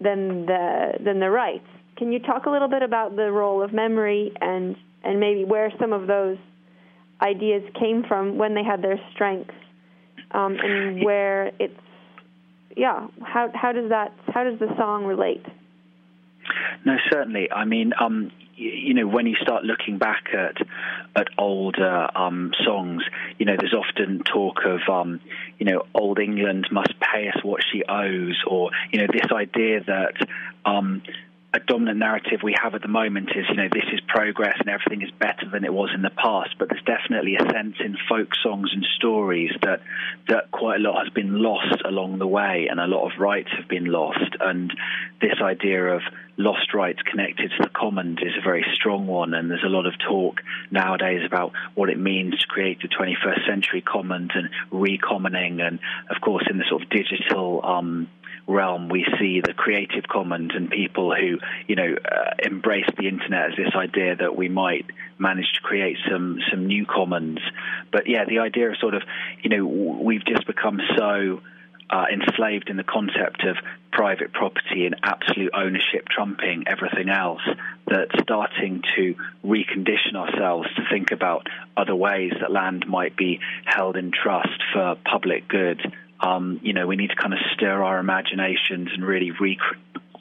than 0.00 0.46
the 0.46 0.92
than 1.04 1.20
the 1.20 1.30
rights. 1.30 1.66
Can 1.96 2.12
you 2.12 2.18
talk 2.18 2.46
a 2.46 2.50
little 2.50 2.68
bit 2.68 2.82
about 2.82 3.14
the 3.14 3.30
role 3.30 3.62
of 3.62 3.72
memory 3.72 4.32
and 4.40 4.74
and 5.04 5.20
maybe 5.20 5.44
where 5.44 5.72
some 5.80 5.92
of 5.92 6.08
those 6.08 6.38
ideas 7.20 7.62
came 7.78 8.02
from 8.08 8.38
when 8.38 8.54
they 8.54 8.64
had 8.64 8.82
their 8.82 8.98
strengths, 9.12 9.54
um, 10.34 10.58
and 10.62 11.02
where 11.02 11.52
it's 11.58 11.78
yeah 12.76 13.06
how 13.22 13.50
how 13.54 13.72
does 13.72 13.88
that 13.88 14.12
how 14.28 14.44
does 14.44 14.58
the 14.58 14.68
song 14.76 15.04
relate? 15.04 15.44
No, 16.84 16.96
certainly. 17.10 17.50
I 17.50 17.64
mean, 17.64 17.92
um, 17.98 18.30
you, 18.56 18.94
know, 18.94 19.06
when 19.06 19.26
you 19.26 19.36
start 19.36 19.64
looking 19.64 19.98
back 19.98 20.26
at 20.32 20.56
at 21.16 21.28
older 21.38 22.08
um, 22.14 22.52
songs, 22.64 23.02
you 23.38 23.46
know, 23.46 23.56
there's 23.58 23.74
often 23.74 24.22
talk 24.22 24.60
of, 24.64 24.80
um, 24.88 25.20
you 25.58 25.66
know, 25.66 25.84
old 25.94 26.18
England 26.18 26.68
must 26.70 26.94
pay 27.00 27.28
us 27.28 27.42
what 27.42 27.62
she 27.72 27.82
owes, 27.88 28.42
or 28.46 28.70
you 28.92 29.00
know, 29.00 29.06
this 29.12 29.32
idea 29.32 29.82
that 29.84 30.14
um, 30.64 31.02
a 31.54 31.60
dominant 31.60 32.00
narrative 32.00 32.40
we 32.42 32.56
have 32.60 32.74
at 32.74 32.82
the 32.82 32.88
moment 32.88 33.30
is, 33.36 33.46
you 33.48 33.54
know, 33.54 33.68
this 33.72 33.84
is 33.92 34.00
progress 34.08 34.56
and 34.58 34.68
everything 34.68 35.02
is 35.02 35.10
better 35.12 35.48
than 35.52 35.64
it 35.64 35.72
was 35.72 35.90
in 35.94 36.02
the 36.02 36.10
past. 36.10 36.56
But 36.58 36.68
there's 36.68 36.82
definitely 36.82 37.36
a 37.36 37.48
sense 37.48 37.76
in 37.78 37.96
folk 38.08 38.34
songs 38.42 38.70
and 38.74 38.84
stories 38.96 39.52
that 39.62 39.80
that 40.28 40.50
quite 40.50 40.80
a 40.80 40.82
lot 40.82 41.04
has 41.04 41.12
been 41.12 41.40
lost 41.40 41.80
along 41.84 42.18
the 42.18 42.26
way, 42.26 42.66
and 42.68 42.80
a 42.80 42.88
lot 42.88 43.06
of 43.06 43.20
rights 43.20 43.50
have 43.56 43.68
been 43.68 43.84
lost. 43.84 44.36
And 44.40 44.74
this 45.20 45.40
idea 45.40 45.94
of 45.94 46.02
lost 46.36 46.74
rights 46.74 47.00
connected 47.02 47.52
to 47.52 47.62
the 47.62 47.68
commons 47.68 48.18
is 48.20 48.32
a 48.36 48.42
very 48.42 48.66
strong 48.74 49.06
one. 49.06 49.32
And 49.32 49.48
there's 49.48 49.62
a 49.64 49.68
lot 49.68 49.86
of 49.86 49.94
talk 49.98 50.40
nowadays 50.72 51.22
about 51.24 51.52
what 51.76 51.88
it 51.88 51.98
means 52.00 52.36
to 52.40 52.46
create 52.48 52.82
the 52.82 52.88
21st 52.88 53.46
century 53.46 53.80
commons 53.80 54.32
and 54.34 54.48
recommoning, 54.72 55.60
and 55.60 55.78
of 56.10 56.20
course 56.20 56.48
in 56.50 56.58
the 56.58 56.64
sort 56.68 56.82
of 56.82 56.90
digital. 56.90 57.64
Um, 57.64 58.08
realm, 58.46 58.88
we 58.88 59.06
see 59.18 59.40
the 59.40 59.54
Creative 59.54 60.04
Commons 60.08 60.52
and 60.54 60.70
people 60.70 61.14
who, 61.14 61.38
you 61.66 61.76
know, 61.76 61.94
uh, 62.04 62.30
embrace 62.42 62.88
the 62.98 63.08
internet 63.08 63.52
as 63.52 63.56
this 63.56 63.74
idea 63.74 64.16
that 64.16 64.36
we 64.36 64.48
might 64.48 64.86
manage 65.18 65.52
to 65.54 65.60
create 65.60 65.96
some 66.10 66.38
some 66.50 66.66
new 66.66 66.84
commons. 66.86 67.38
But 67.92 68.06
yeah, 68.06 68.24
the 68.24 68.40
idea 68.40 68.70
of 68.70 68.76
sort 68.78 68.94
of, 68.94 69.02
you 69.42 69.50
know, 69.50 69.64
we've 69.66 70.24
just 70.24 70.46
become 70.46 70.80
so. 70.96 71.40
Uh, 71.90 72.06
enslaved 72.10 72.70
in 72.70 72.78
the 72.78 72.82
concept 72.82 73.44
of 73.44 73.58
private 73.92 74.32
property 74.32 74.86
and 74.86 74.96
absolute 75.02 75.50
ownership 75.52 76.08
trumping 76.08 76.64
everything 76.66 77.10
else, 77.10 77.42
that 77.86 78.08
starting 78.22 78.82
to 78.96 79.14
recondition 79.44 80.16
ourselves 80.16 80.66
to 80.74 80.82
think 80.90 81.12
about 81.12 81.46
other 81.76 81.94
ways 81.94 82.32
that 82.40 82.50
land 82.50 82.86
might 82.88 83.14
be 83.16 83.38
held 83.66 83.96
in 83.98 84.10
trust 84.10 84.62
for 84.72 84.96
public 85.04 85.46
good 85.46 85.94
um, 86.20 86.60
you 86.62 86.72
know, 86.72 86.86
we 86.86 86.96
need 86.96 87.10
to 87.10 87.16
kind 87.16 87.32
of 87.32 87.40
stir 87.52 87.82
our 87.82 87.98
imaginations 87.98 88.90
and 88.92 89.04
really 89.04 89.30
rec- 89.32 89.58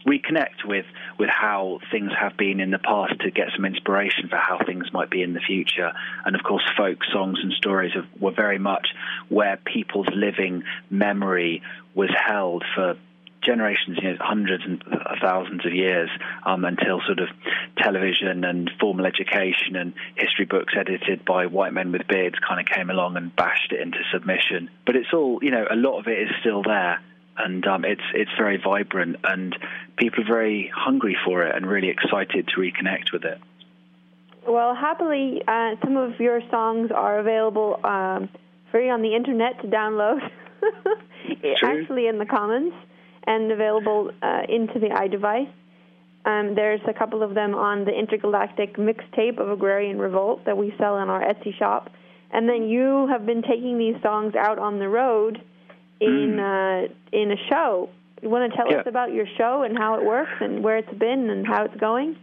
reconnect 0.05 0.65
with 0.65 0.85
with 1.17 1.29
how 1.29 1.79
things 1.91 2.11
have 2.19 2.35
been 2.37 2.59
in 2.59 2.71
the 2.71 2.79
past 2.79 3.19
to 3.21 3.31
get 3.31 3.49
some 3.55 3.65
inspiration 3.65 4.27
for 4.27 4.35
how 4.35 4.59
things 4.65 4.91
might 4.91 5.09
be 5.09 5.21
in 5.21 5.33
the 5.33 5.39
future. 5.39 5.93
And 6.25 6.35
of 6.35 6.43
course, 6.43 6.63
folk 6.75 6.99
songs 7.11 7.39
and 7.41 7.53
stories 7.53 7.93
have, 7.93 8.07
were 8.19 8.31
very 8.31 8.59
much 8.59 8.89
where 9.29 9.57
people's 9.57 10.09
living 10.13 10.63
memory 10.89 11.61
was 11.95 12.09
held 12.09 12.63
for 12.75 12.97
generations, 13.45 13.97
you 14.01 14.11
know, 14.11 14.17
hundreds 14.19 14.63
and 14.65 14.83
thousands 15.21 15.65
of 15.65 15.73
years 15.73 16.09
um, 16.45 16.65
until 16.65 17.01
sort 17.05 17.19
of 17.19 17.29
television 17.77 18.43
and 18.43 18.71
formal 18.79 19.05
education 19.05 19.75
and 19.75 19.93
history 20.15 20.45
books 20.45 20.73
edited 20.77 21.25
by 21.25 21.45
white 21.45 21.73
men 21.73 21.91
with 21.91 22.07
beards 22.07 22.35
kind 22.47 22.59
of 22.59 22.65
came 22.65 22.89
along 22.89 23.17
and 23.17 23.35
bashed 23.35 23.71
it 23.71 23.81
into 23.81 23.99
submission. 24.11 24.69
But 24.85 24.95
it's 24.95 25.13
all, 25.13 25.39
you 25.41 25.51
know, 25.51 25.65
a 25.69 25.75
lot 25.75 25.99
of 25.99 26.07
it 26.07 26.19
is 26.19 26.29
still 26.39 26.63
there. 26.63 27.01
And 27.35 27.65
um, 27.65 27.83
it's 27.83 28.03
it's 28.13 28.29
very 28.37 28.57
vibrant, 28.63 29.15
and 29.23 29.55
people 29.97 30.23
are 30.23 30.27
very 30.27 30.71
hungry 30.71 31.17
for 31.25 31.41
it 31.41 31.55
and 31.55 31.65
really 31.65 31.89
excited 31.89 32.47
to 32.49 32.61
reconnect 32.61 33.11
with 33.11 33.23
it. 33.23 33.39
Well, 34.47 34.75
happily, 34.75 35.41
uh, 35.47 35.71
some 35.83 35.97
of 35.97 36.19
your 36.19 36.41
songs 36.51 36.91
are 36.93 37.17
available 37.17 37.79
um, 37.83 38.29
free 38.69 38.91
on 38.91 39.01
the 39.01 39.15
internet 39.15 39.61
to 39.61 39.67
download. 39.67 40.29
Actually, 41.63 42.05
in 42.05 42.19
the 42.19 42.25
Commons 42.27 42.73
and 43.25 43.51
available 43.51 44.11
uh, 44.21 44.41
into 44.49 44.79
the 44.79 44.87
iDevice. 44.87 45.49
Um, 46.25 46.55
there's 46.55 46.81
a 46.87 46.93
couple 46.93 47.21
of 47.21 47.33
them 47.33 47.53
on 47.53 47.85
the 47.85 47.91
intergalactic 47.91 48.77
mixtape 48.77 49.39
of 49.39 49.49
Agrarian 49.49 49.99
Revolt 49.99 50.45
that 50.45 50.57
we 50.57 50.73
sell 50.77 50.97
in 50.99 51.09
our 51.09 51.21
Etsy 51.21 51.57
shop. 51.57 51.89
And 52.31 52.47
then 52.47 52.67
you 52.67 53.07
have 53.11 53.25
been 53.25 53.41
taking 53.41 53.77
these 53.77 53.95
songs 54.01 54.33
out 54.35 54.57
on 54.57 54.79
the 54.79 54.87
road 54.87 55.41
in 55.99 56.37
mm. 56.37 56.89
uh, 56.89 56.93
in 57.11 57.31
a 57.31 57.37
show. 57.49 57.89
You 58.21 58.29
want 58.29 58.51
to 58.51 58.57
tell 58.57 58.71
yeah. 58.71 58.77
us 58.77 58.85
about 58.87 59.13
your 59.13 59.25
show 59.37 59.63
and 59.63 59.77
how 59.77 59.95
it 59.95 60.05
works 60.05 60.31
and 60.39 60.63
where 60.63 60.77
it's 60.77 60.97
been 60.97 61.29
and 61.29 61.45
how 61.45 61.65
it's 61.65 61.75
going? 61.75 62.15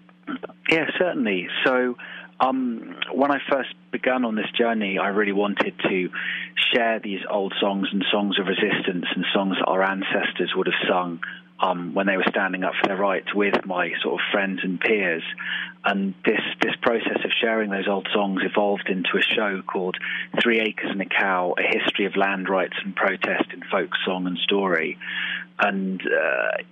Yeah, 0.71 0.87
certainly. 0.99 1.49
So 1.65 1.97
um, 2.41 2.97
when 3.13 3.31
I 3.31 3.39
first 3.51 3.75
began 3.93 4.25
on 4.25 4.35
this 4.35 4.51
journey, 4.57 4.99
I 4.99 5.09
really 5.09 5.33
wanted 5.33 5.75
to 5.89 6.09
share 6.73 6.99
these 6.99 7.21
old 7.29 7.55
songs 7.61 7.89
and 7.93 8.05
songs 8.11 8.39
of 8.39 8.47
resistance 8.47 9.07
and 9.15 9.25
songs 9.35 9.57
that 9.59 9.67
our 9.67 9.83
ancestors 9.83 10.53
would 10.57 10.67
have 10.67 10.89
sung 10.89 11.21
um, 11.61 11.93
when 11.93 12.07
they 12.07 12.17
were 12.17 12.25
standing 12.29 12.65
up 12.65 12.73
for 12.81 12.89
their 12.89 12.97
rights 12.97 13.35
with 13.35 13.67
my 13.67 13.91
sort 14.03 14.15
of 14.15 14.21
friends 14.33 14.61
and 14.63 14.81
peers. 14.81 15.23
And 15.85 16.15
this 16.25 16.41
this 16.63 16.75
process 16.81 17.19
of 17.25 17.31
sharing 17.41 17.71
those 17.71 17.89
old 17.89 18.09
songs 18.13 18.41
evolved 18.43 18.89
into 18.89 19.19
a 19.19 19.23
show 19.23 19.63
called 19.63 19.97
Three 20.43 20.61
Acres 20.61 20.91
and 20.91 21.01
a 21.03 21.07
Cow: 21.07 21.55
A 21.59 21.63
History 21.63 22.07
of 22.07 22.17
Land 22.17 22.49
Rights 22.49 22.77
and 22.83 22.97
Protest 22.97 23.53
in 23.53 23.63
Folk 23.71 23.91
Song 24.07 24.27
and 24.27 24.39
Story. 24.39 24.99
And 25.59 26.01
uh, 26.01 26.63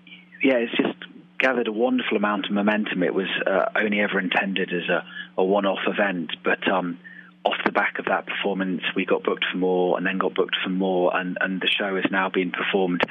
yeah, 0.43 0.57
it's 0.57 0.77
just 0.77 0.97
gathered 1.39 1.69
a 1.69 1.73
wonderful 1.73 2.17
amount 2.17 2.47
of 2.47 2.53
momentum. 2.53 3.03
It 3.03 3.15
was 3.15 3.29
uh, 3.47 3.67
only 3.77 4.01
ever 4.01 4.19
intended 4.19 4.73
as 4.73 4.89
a, 4.89 5.05
a 5.37 5.45
one-off 5.45 5.81
event, 5.87 6.33
but 6.45 6.67
um, 6.69 6.99
off 7.45 7.57
the 7.65 7.73
back 7.73 7.99
of 7.99 8.07
that 8.07 8.27
performance, 8.27 8.83
we 8.97 9.05
got 9.05 9.23
booked 9.23 9.45
for 9.51 9.59
more, 9.59 9.97
and 9.97 10.07
then 10.07 10.19
got 10.19 10.35
booked 10.35 10.57
for 10.63 10.71
more, 10.71 11.17
and, 11.17 11.39
and 11.41 11.61
the 11.61 11.69
show 11.69 11.97
has 11.97 12.05
now 12.11 12.29
been 12.29 12.51
performed 12.51 13.03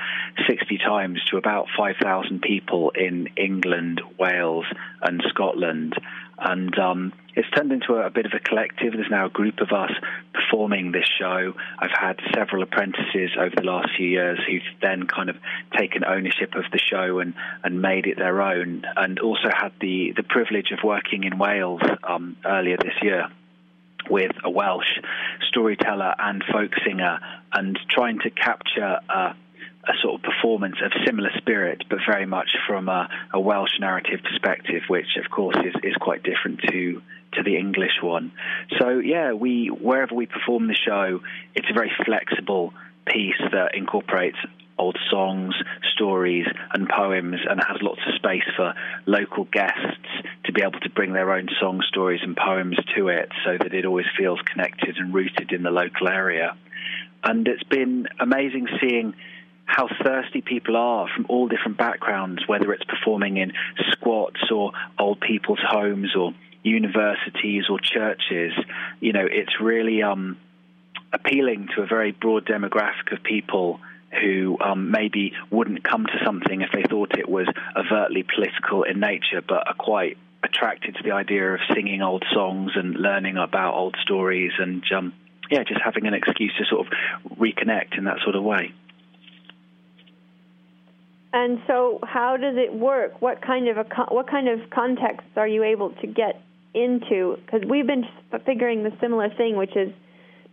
60 0.47 0.77
times 0.77 1.23
to 1.25 1.37
about 1.37 1.67
5,000 1.77 2.41
people 2.41 2.91
in 2.91 3.29
England, 3.37 4.01
Wales, 4.19 4.65
and 5.01 5.23
Scotland, 5.29 5.95
and 6.39 6.77
um, 6.77 7.13
it's 7.35 7.49
turned 7.49 7.71
into 7.71 7.93
a, 7.93 8.07
a, 8.07 8.09
bit 8.11 8.25
of 8.25 8.33
a 8.33 8.39
collective. 8.39 8.93
There's 8.93 9.09
now 9.09 9.25
a 9.25 9.29
group 9.29 9.59
of 9.59 9.71
us 9.71 9.91
performing 10.33 10.91
this 10.91 11.07
show. 11.19 11.53
I've 11.79 11.91
had 11.91 12.19
several 12.35 12.61
apprentices 12.61 13.31
over 13.39 13.55
the 13.55 13.63
last 13.63 13.89
few 13.97 14.07
years 14.07 14.39
who've 14.47 14.61
then 14.81 15.07
kind 15.07 15.29
of 15.29 15.37
taken 15.75 16.03
ownership 16.05 16.53
of 16.53 16.65
the 16.71 16.79
show 16.79 17.19
and, 17.19 17.33
and 17.63 17.81
made 17.81 18.05
it 18.05 18.17
their 18.17 18.41
own, 18.41 18.83
and 18.95 19.19
also 19.19 19.49
had 19.51 19.71
the, 19.81 20.13
the 20.15 20.23
privilege 20.23 20.71
of 20.71 20.79
working 20.83 21.23
in 21.23 21.39
Wales 21.39 21.81
um, 22.03 22.35
earlier 22.45 22.77
this 22.77 23.01
year 23.01 23.29
with 24.09 24.31
a 24.43 24.49
Welsh 24.49 24.99
storyteller 25.49 26.13
and 26.19 26.43
folk 26.51 26.71
singer 26.85 27.19
and 27.53 27.77
trying 27.89 28.19
to 28.19 28.29
capture 28.29 28.99
uh, 29.09 29.33
a 29.87 29.93
sort 30.01 30.15
of 30.15 30.21
performance 30.21 30.75
of 30.83 30.91
similar 31.05 31.29
spirit, 31.37 31.83
but 31.89 31.99
very 32.05 32.25
much 32.25 32.49
from 32.67 32.89
a, 32.89 33.09
a 33.33 33.39
Welsh 33.39 33.79
narrative 33.79 34.19
perspective, 34.23 34.83
which 34.89 35.17
of 35.23 35.31
course 35.31 35.55
is, 35.57 35.73
is 35.83 35.95
quite 35.95 36.23
different 36.23 36.61
to 36.69 37.01
to 37.33 37.43
the 37.43 37.57
English 37.57 38.01
one. 38.01 38.31
So 38.79 38.99
yeah, 38.99 39.33
we 39.33 39.67
wherever 39.67 40.15
we 40.15 40.25
perform 40.25 40.67
the 40.67 40.75
show, 40.75 41.21
it's 41.55 41.67
a 41.69 41.73
very 41.73 41.91
flexible 42.05 42.73
piece 43.05 43.39
that 43.51 43.75
incorporates 43.75 44.37
old 44.77 44.97
songs, 45.09 45.55
stories, 45.93 46.45
and 46.73 46.87
poems, 46.87 47.39
and 47.49 47.61
has 47.63 47.77
lots 47.81 47.99
of 48.07 48.15
space 48.15 48.43
for 48.55 48.73
local 49.05 49.45
guests 49.45 50.07
to 50.45 50.51
be 50.53 50.61
able 50.61 50.79
to 50.79 50.89
bring 50.89 51.13
their 51.13 51.33
own 51.33 51.47
song 51.59 51.81
stories 51.87 52.21
and 52.23 52.35
poems 52.35 52.77
to 52.95 53.07
it, 53.09 53.29
so 53.43 53.57
that 53.57 53.73
it 53.73 53.85
always 53.85 54.05
feels 54.17 54.39
connected 54.41 54.97
and 54.97 55.13
rooted 55.13 55.51
in 55.51 55.63
the 55.63 55.71
local 55.71 56.07
area. 56.07 56.55
And 57.23 57.47
it's 57.47 57.63
been 57.63 58.07
amazing 58.19 58.67
seeing 58.79 59.13
how 59.65 59.89
thirsty 60.03 60.41
people 60.41 60.77
are 60.77 61.07
from 61.13 61.25
all 61.27 61.47
different 61.47 61.77
backgrounds, 61.77 62.47
whether 62.47 62.71
it's 62.71 62.85
performing 62.85 63.37
in 63.37 63.51
squats 63.91 64.39
or 64.49 64.71
old 64.97 65.19
people's 65.19 65.59
homes 65.61 66.15
or 66.15 66.33
universities 66.63 67.65
or 67.69 67.77
churches. 67.79 68.53
You 69.01 69.11
know, 69.11 69.27
it's 69.29 69.59
really 69.59 70.01
um, 70.01 70.37
appealing 71.11 71.67
to 71.75 71.81
a 71.81 71.85
very 71.85 72.11
broad 72.13 72.45
demographic 72.45 73.11
of 73.11 73.23
people 73.23 73.79
who 74.11 74.57
um, 74.59 74.91
maybe 74.91 75.33
wouldn't 75.51 75.83
come 75.83 76.05
to 76.05 76.25
something 76.25 76.61
if 76.61 76.69
they 76.73 76.83
thought 76.89 77.17
it 77.17 77.27
was 77.27 77.47
overtly 77.75 78.23
political 78.23 78.83
in 78.83 78.99
nature, 78.99 79.41
but 79.47 79.67
are 79.67 79.75
quite 79.77 80.17
attracted 80.43 80.95
to 80.95 81.03
the 81.03 81.11
idea 81.11 81.53
of 81.53 81.59
singing 81.73 82.01
old 82.01 82.23
songs 82.33 82.71
and 82.75 82.95
learning 82.95 83.37
about 83.37 83.73
old 83.73 83.95
stories 84.01 84.51
and 84.59 84.83
um, 84.95 85.13
yeah, 85.49 85.63
just 85.63 85.81
having 85.83 86.05
an 86.07 86.13
excuse 86.13 86.53
to 86.57 86.65
sort 86.65 86.87
of 86.87 87.37
reconnect 87.37 87.97
in 87.97 88.05
that 88.05 88.17
sort 88.23 88.35
of 88.35 88.43
way. 88.43 88.73
And 91.33 91.59
so, 91.67 91.99
how 92.03 92.37
does 92.37 92.55
it 92.57 92.73
work? 92.73 93.21
What 93.21 93.41
kind 93.41 93.67
of 93.67 93.77
a 93.77 93.85
what 94.09 94.29
kind 94.29 94.47
of 94.47 94.69
contexts 94.69 95.29
are 95.35 95.47
you 95.47 95.63
able 95.63 95.91
to 96.01 96.07
get 96.07 96.41
into? 96.73 97.37
Because 97.45 97.61
we've 97.67 97.85
been 97.85 98.05
figuring 98.45 98.83
the 98.83 98.91
similar 99.01 99.29
thing, 99.29 99.57
which 99.57 99.75
is 99.75 99.93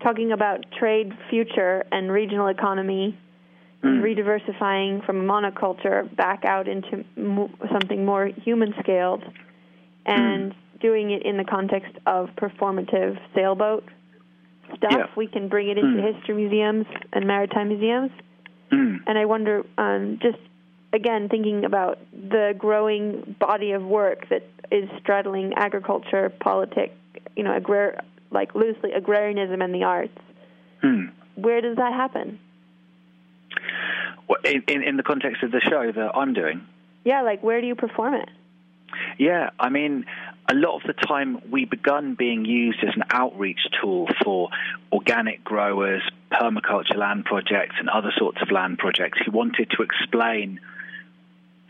talking 0.02 0.32
about 0.32 0.64
trade 0.78 1.12
future 1.30 1.84
and 1.92 2.11
regional 2.11 2.49
economy, 2.49 3.16
mm. 3.85 4.00
rediversifying 4.03 5.05
from 5.05 5.21
a 5.21 5.33
monoculture 5.33 6.14
back 6.17 6.45
out 6.45 6.69
into 6.69 7.05
mo- 7.17 7.50
something 7.73 8.05
more 8.05 8.26
human 8.26 8.75
scaled, 8.81 9.23
and 10.07 10.53
mm. 10.53 10.81
doing 10.81 11.11
it 11.11 11.25
in 11.25 11.37
the 11.37 11.45
context 11.45 11.93
of 12.07 12.31
performative 12.37 13.19
sailboat 13.35 13.85
stuff. 14.76 14.93
Yeah. 14.93 15.07
We 15.17 15.26
can 15.26 15.49
bring 15.49 15.69
it 15.69 15.79
into 15.79 16.03
mm. 16.03 16.14
history 16.14 16.35
museums 16.35 16.87
and 17.12 17.26
maritime 17.26 17.69
museums. 17.69 18.11
Mm. 18.73 18.99
And 19.07 19.19
I 19.19 19.25
wonder, 19.26 19.62
um, 19.79 20.19
just 20.23 20.38
again, 20.93 21.29
thinking 21.29 21.64
about 21.64 21.99
the 22.12 22.55
growing 22.57 23.37
body 23.38 23.73
of 23.73 23.83
work 23.83 24.29
that 24.31 24.47
is 24.71 24.88
straddling 25.00 25.53
agriculture, 25.55 26.33
politics, 26.41 26.95
you 27.37 27.43
know, 27.43 27.59
agrar- 27.59 28.00
like 28.31 28.55
loosely 28.55 28.93
agrarianism 28.93 29.61
and 29.61 29.75
the 29.75 29.85
arts. 29.85 30.19
Mm. 30.83 31.12
Where 31.37 31.61
does 31.61 31.76
that 31.76 31.93
happen? 31.93 32.38
In, 34.44 34.62
in, 34.68 34.82
in 34.82 34.96
the 34.96 35.02
context 35.02 35.42
of 35.42 35.50
the 35.50 35.61
show 35.61 35.90
that 35.92 36.12
I'm 36.14 36.32
doing. 36.32 36.66
Yeah, 37.04 37.23
like 37.23 37.42
where 37.42 37.61
do 37.61 37.66
you 37.66 37.75
perform 37.75 38.14
it? 38.14 38.28
Yeah, 39.18 39.50
I 39.58 39.70
mean, 39.70 40.06
a 40.49 40.54
lot 40.54 40.76
of 40.76 40.82
the 40.87 40.92
time 40.92 41.40
we 41.50 41.64
begun 41.64 42.14
being 42.14 42.44
used 42.44 42.78
as 42.82 42.94
an 42.94 43.04
outreach 43.11 43.61
tool 43.80 44.08
for 44.23 44.50
organic 44.92 45.42
growers, 45.42 46.02
permaculture 46.30 46.96
land 46.96 47.25
projects, 47.25 47.76
and 47.78 47.88
other 47.88 48.12
sorts 48.16 48.40
of 48.42 48.50
land 48.50 48.78
projects 48.78 49.18
who 49.25 49.32
wanted 49.32 49.70
to 49.70 49.82
explain 49.82 50.61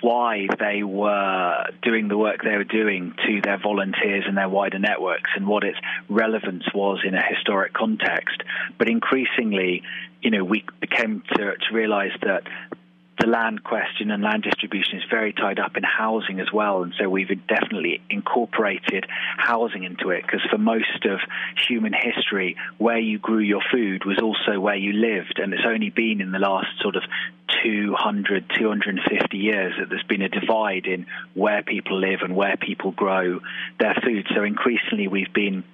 why 0.05 0.47
they 0.61 0.83
were 0.83 1.65
doing 1.83 2.09
the 2.09 2.19
work 2.19 2.43
they 2.45 2.59
were 2.59 2.63
doing 2.65 3.15
to 3.27 3.41
their 3.41 3.59
volunteers 3.59 4.25
and 4.29 4.37
their 4.37 4.51
wider 4.51 4.79
networks 4.79 5.31
and 5.35 5.47
what 5.47 5.65
its 5.65 5.79
relevance 6.11 6.65
was 6.75 7.01
in 7.07 7.15
a 7.15 7.23
historic 7.23 7.73
context. 7.73 8.43
But 8.77 8.91
increasingly, 8.91 9.83
you 10.21 10.31
know, 10.31 10.45
we 10.45 10.63
came 10.91 11.23
to, 11.37 11.57
to 11.57 11.75
realize 11.75 12.13
that 12.21 12.43
the 13.25 13.31
land 13.31 13.65
question 13.65 14.11
and 14.11 14.23
land 14.23 14.43
distribution 14.43 14.99
is 14.99 15.05
very 15.11 15.33
tied 15.33 15.59
up 15.59 15.77
in 15.77 15.83
housing 15.83 16.41
as 16.41 16.53
well. 16.53 16.83
And 16.83 16.93
so 16.99 17.09
we've 17.09 17.29
definitely 17.47 18.03
incorporated 18.11 19.07
housing 19.39 19.85
into 19.85 20.11
it 20.11 20.23
because 20.23 20.43
for 20.51 20.59
most 20.59 21.07
of 21.07 21.21
human 21.67 21.95
history, 21.95 22.57
where 22.77 22.99
you 22.99 23.19
grew 23.19 23.39
your 23.39 23.63
food 23.73 24.05
was 24.05 24.19
also 24.23 24.61
where 24.61 24.77
you 24.77 24.93
lived. 24.93 25.39
And 25.43 25.55
it's 25.55 25.65
only 25.67 25.89
been 25.89 26.21
in 26.21 26.33
the 26.33 26.39
last 26.39 26.67
sort 26.83 26.97
of 26.97 27.03
200, 27.63 28.45
250 28.59 29.39
years 29.39 29.73
that 29.79 29.89
there's 29.89 30.03
been 30.03 30.23
a 30.23 30.29
divide 30.29 30.85
in 30.85 31.07
where 31.33 31.63
people 31.63 31.99
live 31.99 32.21
and 32.23 32.37
where 32.37 32.59
people 32.59 32.91
grow 32.93 33.41
their 33.81 33.95
food. 34.05 34.27
So 34.35 34.43
increasingly 34.43 35.09
we've 35.09 35.33
been 35.33 35.65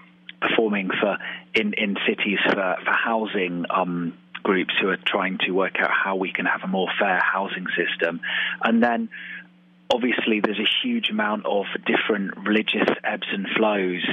performing 0.41 0.91
for 1.01 1.19
in, 1.55 1.73
in 1.73 1.97
cities 2.07 2.39
for, 2.45 2.77
for 2.85 2.93
housing 2.93 3.65
um, 3.71 4.15
groups 4.43 4.75
who 4.81 4.89
are 4.89 4.97
trying 4.97 5.39
to 5.47 5.53
work 5.53 5.77
out 5.79 5.91
how 5.91 6.17
we 6.17 6.33
can 6.33 6.47
have 6.47 6.63
a 6.65 6.67
more 6.67 6.89
fair 6.99 7.21
housing 7.21 7.67
system. 7.77 8.21
And 8.63 8.83
then 8.83 9.09
obviously 9.93 10.41
there's 10.41 10.59
a 10.59 10.71
huge 10.83 11.11
amount 11.11 11.47
of 11.47 11.67
different 11.87 12.37
religious 12.47 12.89
ebbs 13.05 13.27
and 13.33 13.47
flows 13.57 14.05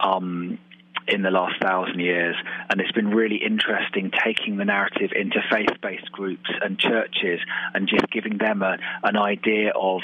um, 0.00 0.58
in 1.06 1.22
the 1.22 1.30
last 1.30 1.60
thousand 1.60 2.00
years, 2.00 2.36
and 2.70 2.80
it's 2.80 2.92
been 2.92 3.10
really 3.10 3.36
interesting 3.36 4.10
taking 4.24 4.56
the 4.56 4.64
narrative 4.64 5.10
into 5.14 5.42
faith-based 5.50 6.10
groups 6.12 6.50
and 6.62 6.78
churches 6.78 7.40
and 7.74 7.88
just 7.88 8.08
giving 8.10 8.38
them 8.38 8.62
a, 8.62 8.78
an 9.02 9.16
idea 9.16 9.70
of 9.74 10.00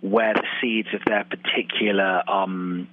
where 0.00 0.34
the 0.34 0.46
seeds 0.60 0.88
of 0.94 1.00
their 1.06 1.24
particular 1.24 2.22
um, 2.28 2.86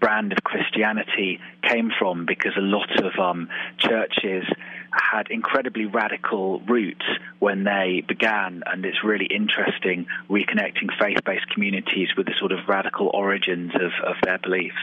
brand 0.00 0.32
of 0.32 0.38
Christianity 0.44 1.40
came 1.62 1.90
from, 1.98 2.26
because 2.26 2.52
a 2.56 2.60
lot 2.60 3.04
of 3.04 3.18
um, 3.18 3.48
churches 3.78 4.44
had 4.92 5.28
incredibly 5.30 5.86
radical 5.86 6.60
roots 6.60 7.04
when 7.38 7.64
they 7.64 8.04
began, 8.06 8.62
and 8.66 8.84
it's 8.84 9.02
really 9.04 9.26
interesting 9.26 10.06
reconnecting 10.30 10.88
faith 10.98 11.18
based 11.24 11.48
communities 11.50 12.08
with 12.16 12.26
the 12.26 12.34
sort 12.38 12.52
of 12.52 12.60
radical 12.68 13.10
origins 13.12 13.72
of, 13.74 13.92
of 14.06 14.16
their 14.22 14.38
beliefs. 14.38 14.76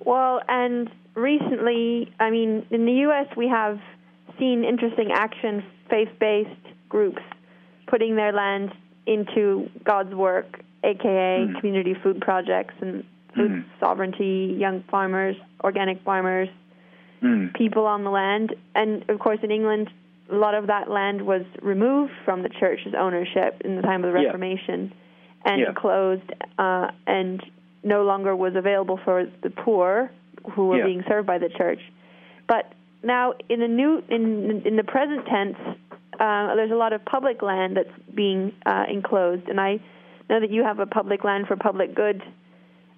Well, 0.00 0.40
and 0.48 0.90
recently, 1.14 2.12
I 2.20 2.30
mean, 2.30 2.66
in 2.70 2.84
the 2.86 2.92
U.S., 3.08 3.26
we 3.36 3.48
have 3.48 3.80
seen 4.38 4.64
interesting 4.64 5.10
action, 5.12 5.64
faith 5.88 6.10
based 6.18 6.50
groups 6.88 7.22
putting 7.86 8.16
their 8.16 8.32
land 8.32 8.72
into 9.06 9.70
God's 9.84 10.14
work, 10.14 10.60
aka 10.82 11.46
mm. 11.46 11.60
community 11.60 11.94
food 12.02 12.20
projects 12.20 12.74
and 12.80 13.04
food 13.34 13.50
mm. 13.50 13.64
sovereignty, 13.80 14.56
young 14.58 14.84
farmers, 14.90 15.36
organic 15.62 16.02
farmers, 16.02 16.48
mm. 17.22 17.54
people 17.54 17.86
on 17.86 18.04
the 18.04 18.10
land. 18.10 18.54
And 18.74 19.08
of 19.08 19.18
course, 19.18 19.38
in 19.42 19.50
England, 19.50 19.90
a 20.30 20.34
lot 20.34 20.54
of 20.54 20.68
that 20.68 20.90
land 20.90 21.22
was 21.22 21.42
removed 21.62 22.12
from 22.24 22.42
the 22.42 22.48
church's 22.48 22.94
ownership 22.98 23.60
in 23.64 23.76
the 23.76 23.82
time 23.82 24.04
of 24.04 24.12
the 24.12 24.20
Reformation 24.20 24.92
yeah. 25.44 25.52
and 25.52 25.60
yeah. 25.60 25.72
closed 25.74 26.30
uh, 26.58 26.90
and 27.06 27.42
no 27.82 28.04
longer 28.04 28.34
was 28.34 28.54
available 28.56 28.98
for 29.04 29.26
the 29.42 29.50
poor 29.50 30.10
who 30.54 30.68
were 30.68 30.78
yeah. 30.78 30.86
being 30.86 31.04
served 31.06 31.26
by 31.26 31.38
the 31.38 31.50
church. 31.50 31.80
But 32.48 32.72
now, 33.02 33.34
in 33.48 33.60
the 33.60 33.68
new, 33.68 34.02
in 34.08 34.62
in 34.64 34.76
the 34.76 34.84
present 34.84 35.26
tense, 35.26 35.56
uh, 36.18 36.54
there's 36.54 36.70
a 36.70 36.76
lot 36.76 36.92
of 36.92 37.04
public 37.04 37.42
land 37.42 37.76
that's 37.76 38.14
being 38.14 38.52
uh, 38.64 38.84
enclosed, 38.90 39.48
and 39.48 39.60
I 39.60 39.80
know 40.30 40.40
that 40.40 40.50
you 40.50 40.64
have 40.64 40.78
a 40.78 40.86
public 40.86 41.22
land 41.24 41.46
for 41.46 41.56
public 41.56 41.94
good 41.94 42.22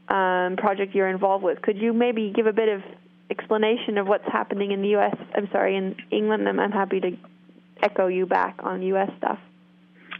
um, 0.09 0.57
project 0.57 0.95
you're 0.95 1.09
involved 1.09 1.45
with. 1.45 1.63
Could 1.63 1.79
you 1.79 1.93
maybe 1.93 2.33
give 2.35 2.47
a 2.47 2.53
bit 2.53 2.69
of 2.69 2.83
explanation 3.31 3.99
of 3.99 4.07
what's 4.07 4.27
happening 4.27 4.71
in 4.73 4.83
the 4.83 4.89
U.S. 4.89 5.17
I'm 5.35 5.49
sorry, 5.51 5.77
in 5.77 5.97
England. 6.11 6.49
I'm, 6.49 6.61
I'm 6.61 6.73
happy 6.73 7.01
to 7.01 7.17
echo 7.83 8.07
you 8.07 8.27
back 8.27 8.61
on 8.63 8.83
U.S. 8.83 9.11
stuff. 9.19 9.39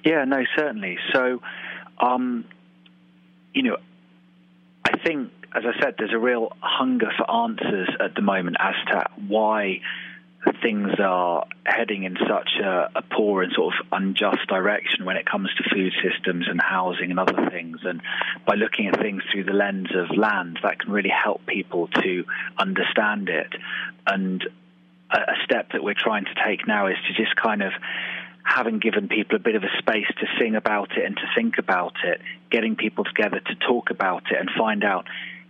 Yeah, 0.05 0.25
no, 0.25 0.43
certainly. 0.57 0.99
So, 1.13 1.41
um, 1.99 2.45
you 3.55 3.63
know, 3.63 3.77
I 4.85 4.99
think, 5.05 5.31
as 5.55 5.65
I 5.65 5.81
said, 5.83 5.95
there's 5.99 6.13
a 6.13 6.19
real 6.19 6.53
hunger 6.61 7.11
for 7.17 7.31
answers 7.31 7.89
at 8.01 8.15
the 8.15 8.23
moment 8.23 8.57
as 8.61 8.75
to 8.93 9.05
why 9.27 9.81
things 10.63 10.93
are 10.99 11.47
heading 11.65 12.05
in 12.05 12.17
such 12.29 12.51
a, 12.63 12.91
a, 12.95 13.03
poor 13.03 13.43
and 13.43 13.53
sort 13.53 13.75
of 13.75 13.87
unjust 13.93 14.47
direction 14.49 15.05
when 15.05 15.17
it 15.17 15.27
comes 15.27 15.49
to 15.55 15.75
food 15.75 15.93
systems 16.03 16.47
and 16.49 16.61
housing 16.61 17.11
and 17.11 17.21
other 17.21 17.49
things. 17.51 17.79
And 17.85 18.01
by 18.47 18.55
looking 18.55 18.87
at 18.89 18.99
things 19.01 19.23
through 19.31 19.45
the 19.45 19.53
lens 19.53 19.89
of 19.95 20.17
land, 20.17 20.59
that 20.63 20.79
can 20.81 20.93
really 20.93 21.11
help 21.11 21.47
people 21.47 21.89
to 21.89 22.25
understand 22.59 23.29
it. 23.29 23.55
And 24.07 24.43
a, 25.11 25.19
a 25.19 25.37
step 25.45 25.73
that 25.73 25.83
we're 25.83 25.95
trying 25.95 26.25
to 26.25 26.35
take 26.47 26.67
now 26.67 26.87
is 26.87 26.97
to 27.09 27.15
just 27.15 27.37
kind 27.37 27.63
of 27.63 27.73
having 28.45 28.79
given 28.79 29.09
people 29.09 29.37
a 29.37 29.41
bit 29.41 29.57
of 29.57 29.65
a 29.65 29.79
space 29.79 30.07
to 30.21 30.27
sing 30.39 30.55
about 30.55 30.97
it 30.97 31.05
and 31.05 31.17
to 31.17 31.23
think 31.35 31.59
about 31.59 31.95
it, 32.05 32.21
getting 32.51 32.77
people 32.77 33.05
together 33.05 33.41
to 33.41 33.55
talk 33.67 33.91
about 33.91 34.23
it 34.31 34.39
and 34.39 34.49
find 34.57 34.85
out 34.85 35.07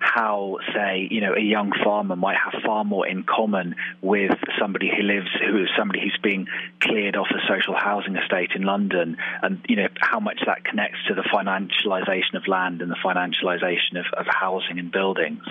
how, 0.07 0.59
say, 0.75 1.09
you 1.11 1.21
know, 1.21 1.35
a 1.35 1.41
young 1.41 1.73
farmer 1.85 2.17
might 2.17 2.37
have 2.37 2.63
far 2.63 2.85
more 2.85 3.07
in 3.07 3.25
common 3.25 3.75
with 4.01 4.33
somebody 4.59 4.91
who 4.95 5.03
lives, 5.03 5.29
who 5.45 5.63
is 5.63 5.69
somebody 5.77 6.01
who's 6.01 6.19
being 6.23 6.47
cleared 6.81 7.17
off 7.17 7.29
a 7.31 7.41
social 7.49 7.75
housing 7.75 8.17
estate 8.17 8.51
in 8.55 8.63
London, 8.63 9.17
and 9.43 9.61
you 9.69 9.77
know 9.77 9.89
how 10.01 10.21
much 10.21 10.41
that 10.47 10.65
connects 10.65 10.99
to 11.09 11.15
the 11.15 11.23
financialisation 11.23 12.35
of 12.35 12.47
land 12.47 12.83
and 12.83 12.91
the 12.91 12.97
financialisation 13.05 13.99
of, 13.99 14.07
of 14.17 14.27
housing 14.29 14.79
and 14.79 14.93
buildings. 14.93 15.43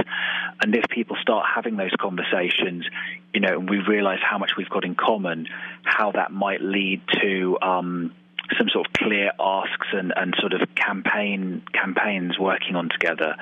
And 0.62 0.76
if 0.76 0.86
people 0.90 1.18
start 1.22 1.46
having 1.54 1.76
those 1.76 1.94
conversations, 2.00 2.86
you 3.34 3.42
know, 3.42 3.60
and 3.60 3.70
we 3.70 3.80
realise 3.80 4.20
how 4.22 4.38
much 4.38 4.52
we've 4.58 4.70
got 4.70 4.86
in 4.86 4.96
common, 4.96 5.48
how 5.84 6.12
that 6.14 6.32
might 6.32 6.62
lead 6.62 7.02
to 7.22 7.58
um, 7.62 8.14
some 8.58 8.70
sort 8.70 8.88
of 8.88 8.94
clear 8.94 9.32
asks 9.40 9.88
and, 9.94 10.14
and 10.16 10.36
sort 10.40 10.54
of 10.54 10.62
campaign 10.76 11.64
campaigns 11.74 12.38
working 12.40 12.76
on 12.76 12.90
together. 12.90 13.36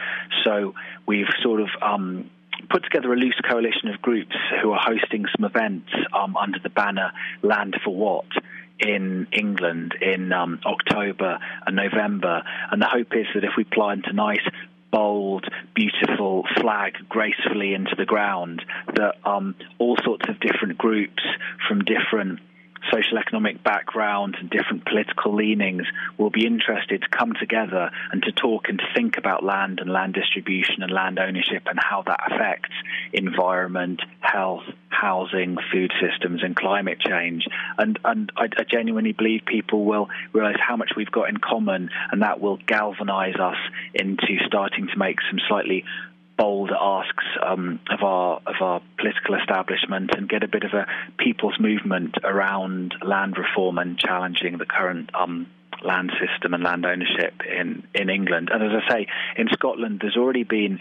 So 0.43 0.73
we've 1.05 1.27
sort 1.41 1.61
of 1.61 1.69
um, 1.81 2.29
put 2.69 2.83
together 2.83 3.13
a 3.13 3.15
loose 3.15 3.39
coalition 3.49 3.89
of 3.89 4.01
groups 4.01 4.35
who 4.61 4.71
are 4.71 4.81
hosting 4.81 5.25
some 5.35 5.45
events 5.45 5.89
um, 6.13 6.37
under 6.37 6.59
the 6.59 6.69
banner 6.69 7.11
Land 7.41 7.77
for 7.83 7.95
What 7.95 8.25
in 8.79 9.27
England 9.31 9.95
in 10.01 10.31
um, 10.31 10.59
October 10.65 11.39
and 11.65 11.75
November. 11.75 12.43
And 12.71 12.81
the 12.81 12.87
hope 12.87 13.15
is 13.15 13.27
that 13.35 13.43
if 13.43 13.51
we 13.57 13.63
plant 13.63 14.05
a 14.07 14.13
nice 14.13 14.45
bold, 14.91 15.45
beautiful 15.73 16.43
flag 16.61 16.93
gracefully 17.09 17.73
into 17.73 17.95
the 17.97 18.05
ground, 18.05 18.63
that 18.95 19.15
um, 19.25 19.55
all 19.79 19.97
sorts 20.03 20.29
of 20.29 20.39
different 20.39 20.77
groups 20.77 21.23
from 21.67 21.83
different 21.83 22.39
social 22.91 23.17
economic 23.17 23.63
backgrounds 23.63 24.37
and 24.39 24.49
different 24.49 24.85
political 24.85 25.35
leanings 25.35 25.85
will 26.17 26.29
be 26.29 26.45
interested 26.45 27.01
to 27.01 27.07
come 27.09 27.33
together 27.39 27.89
and 28.11 28.23
to 28.23 28.31
talk 28.31 28.69
and 28.69 28.79
to 28.79 28.85
think 28.95 29.17
about 29.17 29.43
land 29.43 29.79
and 29.79 29.91
land 29.91 30.13
distribution 30.13 30.81
and 30.81 30.91
land 30.91 31.19
ownership 31.19 31.63
and 31.67 31.79
how 31.79 32.03
that 32.05 32.19
affects 32.31 32.71
environment, 33.13 34.01
health, 34.19 34.63
housing, 34.89 35.57
food 35.71 35.91
systems, 35.99 36.43
and 36.43 36.55
climate 36.55 36.99
change. 36.99 37.45
And 37.77 37.99
and 38.03 38.31
I, 38.35 38.45
I 38.57 38.63
genuinely 38.69 39.13
believe 39.13 39.41
people 39.45 39.85
will 39.85 40.09
realise 40.31 40.57
how 40.59 40.77
much 40.77 40.91
we've 40.95 41.11
got 41.11 41.29
in 41.29 41.37
common, 41.37 41.89
and 42.11 42.21
that 42.21 42.39
will 42.39 42.57
galvanise 42.67 43.35
us 43.35 43.57
into 43.93 44.37
starting 44.45 44.87
to 44.87 44.97
make 44.97 45.17
some 45.29 45.39
slightly 45.47 45.83
bold 46.43 46.71
asks 46.77 47.23
um, 47.41 47.79
of 47.89 48.03
our 48.03 48.41
of 48.45 48.55
our 48.59 48.81
political 48.97 49.35
establishment 49.35 50.11
and 50.13 50.27
get 50.27 50.43
a 50.43 50.47
bit 50.49 50.63
of 50.65 50.73
a 50.73 50.85
people's 51.17 51.57
movement 51.57 52.15
around 52.21 52.93
land 53.01 53.37
reform 53.37 53.77
and 53.77 53.97
challenging 53.97 54.57
the 54.57 54.65
current 54.65 55.09
um, 55.15 55.47
land 55.85 56.11
system 56.19 56.53
and 56.53 56.61
land 56.61 56.85
ownership 56.85 57.33
in, 57.49 57.87
in 57.95 58.09
England. 58.09 58.49
And 58.51 58.61
as 58.61 58.71
I 58.85 58.91
say, 58.91 59.07
in 59.37 59.47
Scotland, 59.53 59.99
there's 60.01 60.17
already 60.17 60.43
been 60.43 60.79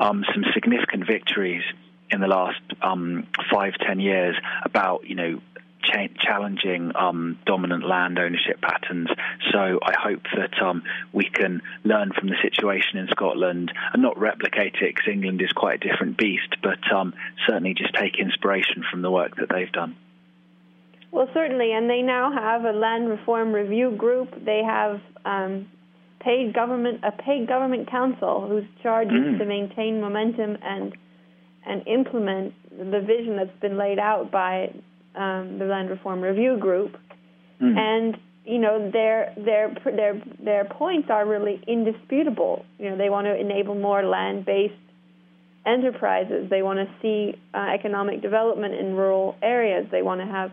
um, 0.00 0.24
some 0.34 0.44
significant 0.52 1.06
victories 1.06 1.62
in 2.10 2.20
the 2.20 2.26
last 2.26 2.60
um, 2.82 3.28
five 3.52 3.74
ten 3.86 4.00
years 4.00 4.34
about 4.64 5.08
you 5.08 5.14
know 5.14 5.40
cha- 5.84 6.08
challenging 6.20 6.92
um, 6.96 7.38
dominant 7.46 7.86
land 7.86 8.18
ownership 8.18 8.60
patterns. 8.60 9.08
So 9.52 9.78
I 9.82 9.94
hope 9.98 10.22
that 10.36 10.60
um, 10.62 10.82
we 11.12 11.24
can 11.24 11.62
learn 11.84 12.12
from 12.12 12.28
the 12.28 12.36
situation 12.42 12.98
in 12.98 13.08
Scotland 13.08 13.72
and 13.92 14.02
not 14.02 14.18
replicate 14.18 14.74
it 14.80 14.94
because 14.94 15.12
England 15.12 15.42
is 15.42 15.52
quite 15.52 15.84
a 15.84 15.88
different 15.88 16.16
beast, 16.16 16.56
but 16.62 16.80
um, 16.92 17.14
certainly 17.46 17.74
just 17.74 17.94
take 17.94 18.18
inspiration 18.18 18.84
from 18.90 19.02
the 19.02 19.10
work 19.10 19.36
that 19.36 19.48
they've 19.48 19.72
done. 19.72 19.96
Well, 21.10 21.28
certainly, 21.32 21.72
and 21.72 21.88
they 21.88 22.02
now 22.02 22.32
have 22.32 22.64
a 22.64 22.72
land 22.72 23.08
reform 23.08 23.52
review 23.52 23.92
group. 23.92 24.44
They 24.44 24.62
have 24.64 25.00
um, 25.24 25.68
paid 26.18 26.52
government 26.52 27.00
a 27.04 27.12
paid 27.12 27.46
government 27.46 27.88
council 27.88 28.48
whose 28.48 28.64
charge 28.82 29.08
mm. 29.08 29.34
is 29.34 29.38
to 29.38 29.44
maintain 29.44 30.00
momentum 30.00 30.58
and 30.62 30.96
and 31.66 31.86
implement 31.86 32.54
the 32.70 33.00
vision 33.00 33.36
that's 33.36 33.58
been 33.60 33.76
laid 33.76 33.98
out 33.98 34.30
by 34.30 34.72
um, 35.14 35.58
the 35.58 35.64
Land 35.64 35.90
Reform 35.90 36.20
Review 36.20 36.56
Group, 36.58 36.96
mm. 37.60 37.76
and 37.76 38.16
you 38.44 38.58
know 38.58 38.90
their 38.90 39.32
their 39.36 39.74
their 39.84 40.22
their 40.42 40.64
points 40.64 41.08
are 41.10 41.26
really 41.26 41.62
indisputable. 41.66 42.64
You 42.78 42.90
know 42.90 42.96
they 42.96 43.10
want 43.10 43.26
to 43.26 43.38
enable 43.38 43.74
more 43.74 44.02
land-based 44.04 44.74
enterprises. 45.66 46.50
They 46.50 46.62
want 46.62 46.78
to 46.78 46.88
see 47.00 47.38
uh, 47.54 47.58
economic 47.74 48.22
development 48.22 48.74
in 48.74 48.94
rural 48.94 49.36
areas. 49.42 49.86
They 49.90 50.02
want 50.02 50.20
to 50.20 50.26
have 50.26 50.52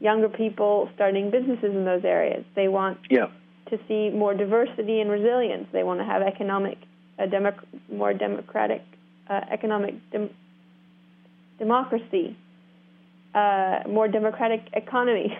younger 0.00 0.28
people 0.28 0.88
starting 0.94 1.30
businesses 1.30 1.74
in 1.74 1.84
those 1.84 2.04
areas. 2.04 2.44
They 2.54 2.68
want 2.68 2.98
yeah. 3.10 3.26
to 3.70 3.78
see 3.88 4.10
more 4.10 4.34
diversity 4.34 5.00
and 5.00 5.10
resilience. 5.10 5.66
They 5.72 5.82
want 5.82 6.00
to 6.00 6.04
have 6.04 6.22
economic, 6.22 6.78
a 7.18 7.26
democ- 7.26 7.64
more 7.92 8.14
democratic 8.14 8.82
uh, 9.28 9.40
economic 9.50 9.94
dem- 10.12 10.30
democracy 11.58 12.36
uh, 13.34 13.80
more 13.88 14.08
democratic 14.08 14.62
economy, 14.72 15.36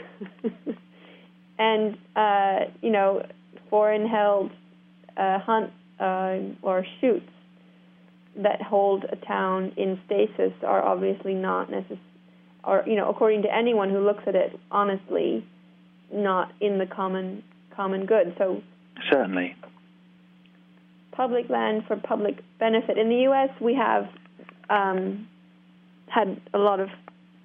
and 1.58 1.96
uh, 2.16 2.58
you 2.82 2.90
know, 2.90 3.24
foreign-held 3.70 4.50
uh, 5.16 5.38
hunt 5.40 5.72
uh, 5.98 6.38
or 6.62 6.84
shoots 7.00 7.28
that 8.36 8.62
hold 8.62 9.04
a 9.04 9.16
town 9.16 9.72
in 9.76 10.00
stasis 10.06 10.52
are 10.64 10.84
obviously 10.84 11.34
not 11.34 11.70
necessary, 11.70 12.00
or 12.64 12.84
you 12.86 12.96
know, 12.96 13.08
according 13.10 13.42
to 13.42 13.54
anyone 13.54 13.90
who 13.90 13.98
looks 14.00 14.22
at 14.26 14.34
it 14.34 14.58
honestly, 14.70 15.44
not 16.12 16.52
in 16.60 16.78
the 16.78 16.86
common 16.86 17.42
common 17.74 18.06
good. 18.06 18.34
So 18.38 18.62
certainly, 19.10 19.56
public 21.12 21.48
land 21.48 21.84
for 21.86 21.96
public 21.96 22.36
benefit. 22.60 22.96
In 22.98 23.08
the 23.08 23.22
U.S., 23.22 23.50
we 23.60 23.74
have 23.74 24.08
um, 24.70 25.26
had 26.06 26.40
a 26.54 26.58
lot 26.58 26.80
of 26.80 26.88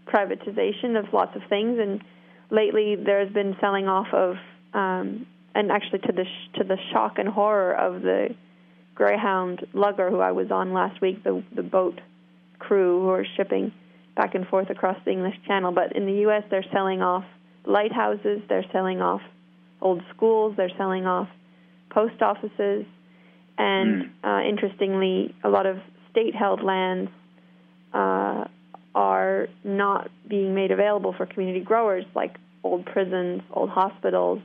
privatization 0.08 0.98
of 0.98 1.14
lots 1.14 1.36
of 1.36 1.42
things, 1.50 1.80
and 1.80 2.02
lately 2.50 2.96
there 2.96 3.24
has 3.24 3.34
been 3.34 3.56
selling 3.60 3.88
off 3.88 4.08
of, 4.14 4.36
um, 4.74 5.26
and 5.56 5.72
actually 5.72 6.00
to 6.00 6.12
the 6.12 6.26
sh- 6.26 6.58
to 6.58 6.64
the 6.64 6.78
shock 6.92 7.18
and 7.18 7.30
horror 7.30 7.74
of 7.74 8.02
the 8.02 8.36
Greyhound 8.96 9.66
lugger 9.74 10.10
who 10.10 10.20
I 10.20 10.32
was 10.32 10.52
on 10.52 10.74
last 10.74 11.02
week, 11.02 11.24
the 11.24 11.44
the 11.56 11.64
boat 11.64 12.00
crew 12.60 13.02
who 13.02 13.10
are 13.10 13.26
shipping 13.38 13.72
back 14.16 14.36
and 14.36 14.48
forth 14.48 14.70
across 14.70 14.98
the 15.06 15.12
English 15.12 15.36
Channel. 15.48 15.72
But 15.72 15.96
in 15.96 16.06
the 16.06 16.14
U.S., 16.28 16.44
they're 16.50 16.66
selling 16.72 17.02
off 17.02 17.26
lighthouses, 17.66 18.42
they're 18.48 18.66
selling 18.72 19.02
off 19.02 19.22
old 19.82 20.02
schools, 20.16 20.54
they're 20.56 20.72
selling 20.78 21.06
off 21.06 21.28
post 21.90 22.22
offices, 22.22 22.86
and 23.58 24.04
mm. 24.04 24.10
uh, 24.24 24.48
interestingly, 24.48 25.36
a 25.44 25.50
lot 25.50 25.66
of 25.66 25.78
state-held 26.12 26.64
lands 26.64 27.10
uh, 27.94 28.46
are 28.96 29.48
not 29.64 30.10
being 30.28 30.54
made 30.54 30.72
available 30.72 31.14
for 31.18 31.26
community 31.26 31.60
growers, 31.60 32.06
like 32.16 32.36
old 32.64 32.86
prisons, 32.86 33.42
old 33.52 33.70
hospitals, 33.70 34.40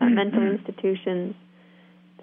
mm-hmm. 0.00 0.14
mental 0.14 0.42
institutions, 0.42 1.34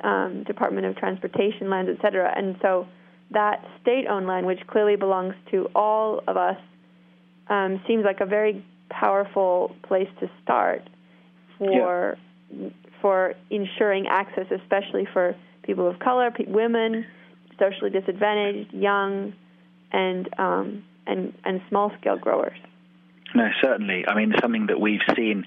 um, 0.04 0.44
Department 0.46 0.86
of 0.86 0.96
Transportation 0.96 1.70
lands, 1.70 1.92
et 1.94 2.02
cetera. 2.02 2.34
And 2.36 2.56
so 2.62 2.88
that 3.32 3.64
state-owned 3.82 4.28
land, 4.28 4.46
which 4.46 4.60
clearly 4.68 4.96
belongs 4.96 5.36
to 5.52 5.70
all 5.76 6.22
of 6.28 6.38
us, 6.38 6.58
um, 7.48 7.82
seems 7.88 8.04
like 8.04 8.22
a 8.22 8.26
very 8.26 8.66
powerful 8.90 9.76
place 9.84 10.10
to 10.20 10.30
start 10.44 10.82
for 11.58 12.18
yeah. 12.52 12.70
for 13.02 13.34
ensuring 13.50 14.08
access, 14.08 14.46
especially 14.52 15.08
for 15.14 15.36
people 15.64 15.88
of 15.88 16.00
color, 16.00 16.32
women, 16.48 17.06
socially 17.60 17.92
disadvantaged, 17.92 18.74
young, 18.74 19.34
and 19.92 20.28
um, 20.40 20.84
and, 21.10 21.34
and 21.44 21.62
small 21.70 21.92
scale 22.00 22.18
growers. 22.18 22.58
No, 23.36 23.48
certainly. 23.62 24.06
I 24.08 24.16
mean, 24.16 24.34
something 24.42 24.68
that 24.68 24.80
we've 24.80 25.02
seen 25.16 25.46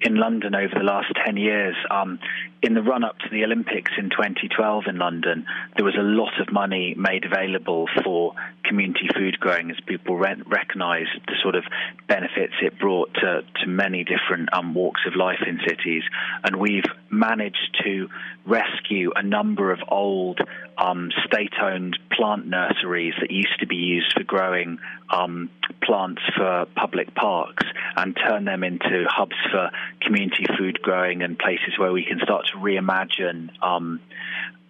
in 0.00 0.14
London 0.14 0.54
over 0.54 0.72
the 0.72 0.84
last 0.84 1.08
10 1.24 1.36
years. 1.36 1.74
Um, 1.90 2.20
in 2.62 2.74
the 2.74 2.82
run 2.82 3.02
up 3.04 3.18
to 3.18 3.28
the 3.30 3.44
Olympics 3.44 3.92
in 3.98 4.08
2012 4.08 4.84
in 4.86 4.98
London, 4.98 5.44
there 5.76 5.84
was 5.84 5.96
a 5.98 6.02
lot 6.02 6.40
of 6.40 6.52
money 6.52 6.94
made 6.96 7.24
available 7.24 7.86
for 8.04 8.34
community 8.64 9.08
food 9.14 9.38
growing 9.40 9.70
as 9.70 9.76
people 9.86 10.16
re- 10.16 10.42
recognised 10.46 11.10
the 11.26 11.34
sort 11.42 11.56
of 11.56 11.64
benefits 12.06 12.54
it 12.62 12.78
brought 12.78 13.12
to, 13.14 13.42
to 13.60 13.66
many 13.66 14.04
different 14.04 14.48
um, 14.52 14.72
walks 14.72 15.00
of 15.06 15.16
life 15.16 15.42
in 15.46 15.58
cities. 15.66 16.04
And 16.44 16.56
we've 16.56 16.84
managed 17.10 17.76
to 17.84 18.08
rescue 18.46 19.10
a 19.16 19.22
number 19.22 19.72
of 19.72 19.78
old 19.88 20.40
um, 20.76 21.10
state 21.26 21.52
owned 21.60 21.98
plant 22.12 22.46
nurseries 22.46 23.14
that 23.20 23.30
used 23.30 23.58
to 23.60 23.66
be 23.66 23.76
used 23.76 24.12
for 24.12 24.24
growing 24.24 24.78
um, 25.10 25.50
plants 25.82 26.22
for 26.36 26.66
public 26.76 27.14
parks 27.14 27.64
and 27.96 28.16
turn 28.28 28.44
them 28.44 28.64
into 28.64 29.04
hubs 29.08 29.36
for 29.50 29.70
community 30.00 30.44
food 30.58 30.80
growing 30.82 31.22
and 31.22 31.38
places 31.38 31.78
where 31.78 31.92
we 31.92 32.04
can 32.04 32.18
start 32.22 32.46
to 32.52 32.58
reimagine 32.58 33.50
um, 33.62 34.00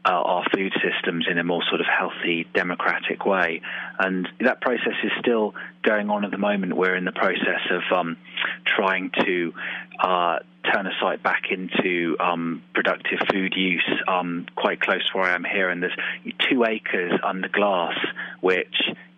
uh, 0.07 0.11
our 0.11 0.45
food 0.55 0.73
systems 0.83 1.27
in 1.31 1.39
a 1.39 1.45
more 1.45 1.63
sort 1.69 1.81
of 1.81 1.87
healthy, 1.87 2.47
democratic 2.55 3.25
way. 3.25 3.63
And 3.99 4.29
that 4.41 4.61
process 4.61 4.95
is 5.03 5.13
still 5.21 5.55
going 5.83 6.11
on 6.11 6.25
at 6.25 6.31
the 6.31 6.39
moment. 6.39 6.77
We're 6.77 6.97
in 6.97 7.07
the 7.07 7.13
process 7.13 7.63
of 7.71 7.97
um, 7.97 8.17
trying 8.67 9.11
to 9.25 9.55
uh, 10.01 10.39
turn 10.73 10.87
a 10.87 10.93
site 11.01 11.23
back 11.23 11.45
into 11.51 12.17
um, 12.21 12.63
productive 12.75 13.21
food 13.31 13.55
use 13.57 13.89
um, 14.09 14.47
quite 14.57 14.81
close 14.81 15.07
to 15.11 15.19
where 15.19 15.27
I 15.27 15.35
am 15.35 15.45
here. 15.45 15.69
And 15.71 15.83
there's 15.83 15.97
two 16.51 16.65
acres 16.65 17.13
under 17.23 17.49
glass, 17.49 17.97
which 18.41 18.75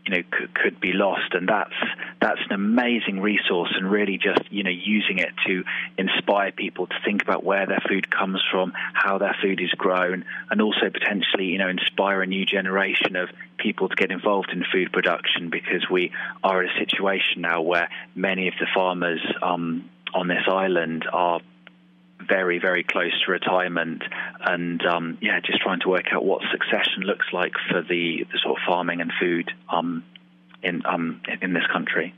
you 0.06 0.16
know 0.16 0.22
could, 0.30 0.54
could 0.54 0.80
be 0.80 0.92
lost 0.92 1.34
and 1.34 1.48
that's 1.48 1.74
that's 2.20 2.40
an 2.48 2.54
amazing 2.54 3.20
resource 3.20 3.72
and 3.76 3.90
really 3.90 4.18
just 4.18 4.40
you 4.50 4.62
know 4.62 4.70
using 4.70 5.18
it 5.18 5.30
to 5.46 5.64
inspire 5.98 6.52
people 6.52 6.86
to 6.86 6.94
think 7.04 7.22
about 7.22 7.44
where 7.44 7.66
their 7.66 7.82
food 7.88 8.10
comes 8.10 8.40
from 8.50 8.72
how 8.94 9.18
their 9.18 9.36
food 9.42 9.60
is 9.60 9.70
grown 9.70 10.24
and 10.50 10.62
also 10.62 10.90
potentially 10.92 11.46
you 11.46 11.58
know 11.58 11.68
inspire 11.68 12.22
a 12.22 12.26
new 12.26 12.46
generation 12.46 13.16
of 13.16 13.28
people 13.58 13.88
to 13.88 13.96
get 13.96 14.10
involved 14.10 14.50
in 14.52 14.64
food 14.72 14.92
production 14.92 15.50
because 15.50 15.88
we 15.90 16.12
are 16.44 16.62
in 16.62 16.70
a 16.70 16.78
situation 16.78 17.42
now 17.42 17.60
where 17.60 17.88
many 18.14 18.48
of 18.48 18.54
the 18.60 18.66
farmers 18.74 19.20
um, 19.42 19.88
on 20.16 20.28
this 20.28 20.48
island 20.48 21.04
are 21.12 21.40
very, 22.26 22.58
very 22.58 22.82
close 22.82 23.12
to 23.24 23.30
retirement, 23.30 24.02
and 24.40 24.84
um, 24.86 25.18
yeah, 25.20 25.38
just 25.40 25.60
trying 25.60 25.80
to 25.80 25.88
work 25.88 26.06
out 26.10 26.24
what 26.24 26.42
succession 26.50 27.02
looks 27.02 27.26
like 27.32 27.52
for 27.70 27.82
the, 27.82 28.24
the 28.32 28.38
sort 28.42 28.58
of 28.58 28.62
farming 28.66 29.00
and 29.02 29.12
food 29.20 29.50
um, 29.68 30.02
in 30.62 30.84
um, 30.86 31.20
in 31.42 31.52
this 31.52 31.66
country. 31.70 32.14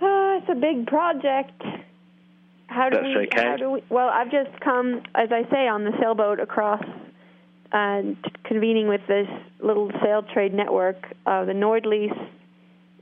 Uh, 0.00 0.40
it's 0.40 0.48
a 0.50 0.56
big 0.56 0.86
project. 0.88 1.62
How 2.66 2.90
do 2.90 2.96
That's 2.96 3.06
we? 3.06 3.26
Okay. 3.28 3.44
How 3.44 3.56
do 3.56 3.70
we? 3.70 3.84
Well, 3.88 4.08
I've 4.08 4.30
just 4.30 4.58
come, 4.60 5.02
as 5.14 5.28
I 5.30 5.48
say, 5.50 5.68
on 5.68 5.84
the 5.84 5.92
sailboat 6.00 6.40
across, 6.40 6.84
and 7.70 8.16
uh, 8.24 8.28
convening 8.44 8.88
with 8.88 9.06
this 9.06 9.28
little 9.60 9.92
sail 10.02 10.24
trade 10.24 10.52
network, 10.52 10.96
uh, 11.24 11.44
the 11.44 11.52
Nordlys, 11.52 12.12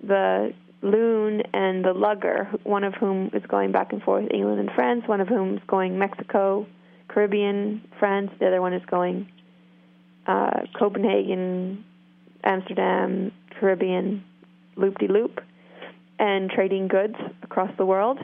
the 0.06 0.52
loon 0.82 1.42
and 1.52 1.84
the 1.84 1.92
lugger, 1.92 2.48
one 2.64 2.84
of 2.84 2.94
whom 2.94 3.30
is 3.34 3.42
going 3.48 3.72
back 3.72 3.92
and 3.92 4.02
forth 4.02 4.26
England 4.32 4.60
and 4.60 4.70
France, 4.74 5.02
one 5.06 5.20
of 5.20 5.28
whom 5.28 5.56
is 5.56 5.62
going 5.66 5.98
Mexico, 5.98 6.66
Caribbean, 7.08 7.82
France. 7.98 8.30
The 8.38 8.46
other 8.46 8.60
one 8.60 8.72
is 8.72 8.82
going 8.90 9.28
uh, 10.26 10.60
Copenhagen, 10.78 11.84
Amsterdam, 12.44 13.32
Caribbean, 13.58 14.24
loop 14.76 14.98
de 14.98 15.08
loop, 15.08 15.40
and 16.18 16.50
trading 16.50 16.88
goods 16.88 17.16
across 17.42 17.70
the 17.76 17.86
world. 17.86 18.18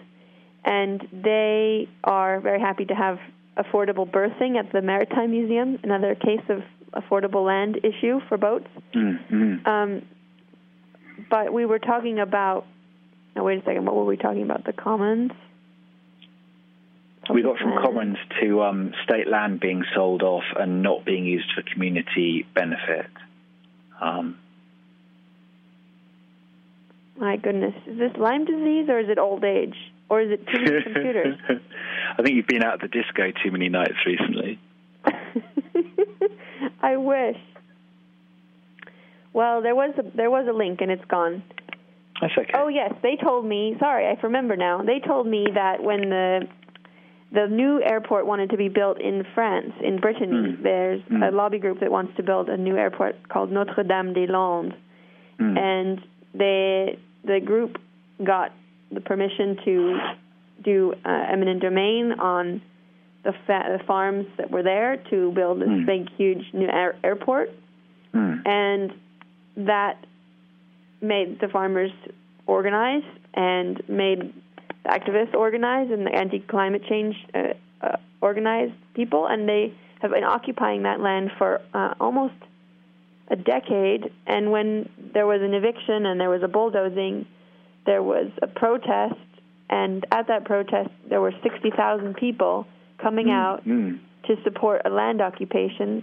And 0.65 1.07
they 1.13 1.89
are 2.05 2.41
very 2.41 2.61
happy 2.61 2.87
to 2.87 2.95
have 2.95 3.19
affordable 3.57 4.11
berthing 4.11 4.57
at 4.59 4.73
the 4.73 4.83
Maritime 4.83 5.31
Museum, 5.31 5.79
another 5.83 6.15
case 6.15 6.43
of 6.49 6.63
affordable 6.93 7.45
land 7.47 7.79
issue 7.85 8.21
for 8.29 8.37
boats. 8.37 8.69
Mm-hmm. 8.95 9.67
Um, 9.67 10.03
but 11.31 11.53
we 11.53 11.67
were 11.67 11.79
talking 11.79 12.19
about. 12.19 12.67
Now, 13.35 13.45
wait 13.45 13.59
a 13.63 13.65
second. 13.65 13.85
What 13.85 13.95
were 13.97 14.05
we 14.05 14.17
talking 14.17 14.43
about? 14.43 14.65
The 14.65 14.73
commons. 14.73 15.33
We 17.33 17.43
got 17.43 17.59
from 17.59 17.71
land. 17.71 17.85
commons 17.85 18.17
to 18.41 18.63
um, 18.63 18.95
state 19.05 19.29
land 19.29 19.61
being 19.61 19.85
sold 19.95 20.23
off 20.23 20.45
and 20.59 20.83
not 20.83 21.05
being 21.05 21.27
used 21.27 21.53
for 21.55 21.63
community 21.63 22.47
benefit. 22.55 23.07
Um, 24.01 24.39
My 27.19 27.37
goodness, 27.37 27.75
is 27.87 27.99
this 27.99 28.13
Lyme 28.19 28.45
disease 28.45 28.89
or 28.89 29.01
is 29.01 29.09
it 29.09 29.19
old 29.19 29.43
age 29.43 29.75
or 30.09 30.21
is 30.21 30.31
it 30.31 30.47
too 30.47 30.63
many 30.63 30.83
computers? 30.83 31.39
I 32.19 32.23
think 32.23 32.37
you've 32.37 32.47
been 32.47 32.63
out 32.63 32.75
at 32.75 32.81
the 32.81 32.89
disco 32.89 33.33
too 33.43 33.51
many 33.51 33.69
nights 33.69 33.97
recently. 34.05 34.59
I 36.83 36.97
wish. 36.97 37.39
Well, 39.37 39.61
there 39.61 39.75
was 39.75 39.93
a 39.99 40.17
there 40.17 40.31
was 40.31 40.47
a 40.49 40.53
link 40.57 40.81
and 40.81 40.91
it's 40.91 41.05
gone. 41.05 41.43
That's 42.23 42.33
okay. 42.39 42.53
Oh 42.55 42.69
yes, 42.69 42.93
they 43.03 43.17
told 43.23 43.45
me. 43.45 43.77
Sorry, 43.79 44.07
I 44.07 44.17
remember 44.23 44.57
now. 44.57 44.83
They 44.83 44.99
told 45.07 45.27
me 45.27 45.47
that 45.55 45.83
when 45.83 46.09
the 46.09 46.49
the 47.33 47.47
new 47.47 47.83
airport 47.83 48.25
wanted 48.27 48.49
to 48.51 48.57
be 48.57 48.69
built 48.71 48.99
in 49.01 49.25
France, 49.35 49.73
in 49.83 49.99
Brittany, 50.01 50.33
Mm. 50.57 50.63
there's 50.63 51.03
Mm. 51.03 51.29
a 51.29 51.31
lobby 51.41 51.59
group 51.59 51.81
that 51.81 51.91
wants 51.91 52.17
to 52.17 52.23
build 52.23 52.49
a 52.49 52.57
new 52.57 52.77
airport 52.79 53.15
called 53.29 53.53
Notre 53.53 53.83
Dame 53.83 54.15
des 54.15 54.27
Landes, 54.27 54.73
Mm. 55.39 55.59
and 55.59 56.03
they 56.35 56.99
the 57.25 57.39
group 57.41 57.73
got 58.25 58.53
the 58.91 59.01
permission 59.03 59.57
to 59.67 59.99
do 60.63 60.95
uh, 61.05 61.25
eminent 61.35 61.61
domain 61.61 62.13
on 62.13 62.63
the, 63.25 63.33
fa- 63.47 63.69
the 63.77 63.85
farms 63.85 64.27
that 64.39 64.51
were 64.51 64.63
there 64.63 64.97
to 65.11 65.31
build 65.33 65.61
this 65.61 65.69
Mm. 65.69 65.85
big, 65.93 66.09
huge 66.17 66.45
new 66.55 66.69
air- 66.81 66.97
airport 67.05 67.51
Mm. 68.15 68.41
and 68.47 68.93
that 69.57 70.05
made 71.01 71.41
the 71.41 71.49
farmers 71.49 71.91
organize 72.47 73.03
and 73.35 73.83
made 73.89 74.33
activists 74.87 75.35
organize 75.35 75.91
and 75.91 76.07
the 76.07 76.15
anti-climate 76.15 76.83
change 76.89 77.17
uh, 77.35 77.49
uh, 77.81 77.97
organized 78.21 78.75
people, 78.95 79.27
and 79.27 79.49
they 79.49 79.75
have 80.01 80.11
been 80.11 80.25
occupying 80.25 80.83
that 80.85 81.01
land 81.01 81.31
for 81.39 81.61
uh, 81.75 81.95
almost 82.01 82.35
a 83.29 83.37
decade. 83.37 84.13
And 84.27 84.51
when 84.53 84.89
there 85.15 85.27
was 85.27 85.41
an 85.43 85.55
eviction 85.55 86.07
and 86.07 86.21
there 86.21 86.31
was 86.31 86.43
a 86.43 86.49
bulldozing, 86.49 87.27
there 87.85 88.03
was 88.03 88.31
a 88.43 88.47
protest, 88.47 89.15
and 89.69 90.05
at 90.13 90.29
that 90.29 90.45
protest 90.45 90.91
there 91.09 91.21
were 91.21 91.33
60,000 91.43 92.15
people 92.15 92.67
coming 93.03 93.31
out 93.31 93.67
Mm. 93.67 93.99
to 94.25 94.37
support 94.43 94.83
a 94.85 94.91
land 94.91 95.21
occupation 95.21 96.03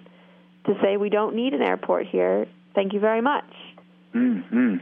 to 0.66 0.74
say 0.82 0.98
we 0.98 1.10
don't 1.10 1.36
need 1.36 1.54
an 1.54 1.62
airport 1.62 2.08
here. 2.08 2.46
Thank 2.76 2.94
you 2.94 3.00
very 3.00 3.22
much. 3.22 3.46
Mm. 4.16 4.44
Mm. 4.52 4.82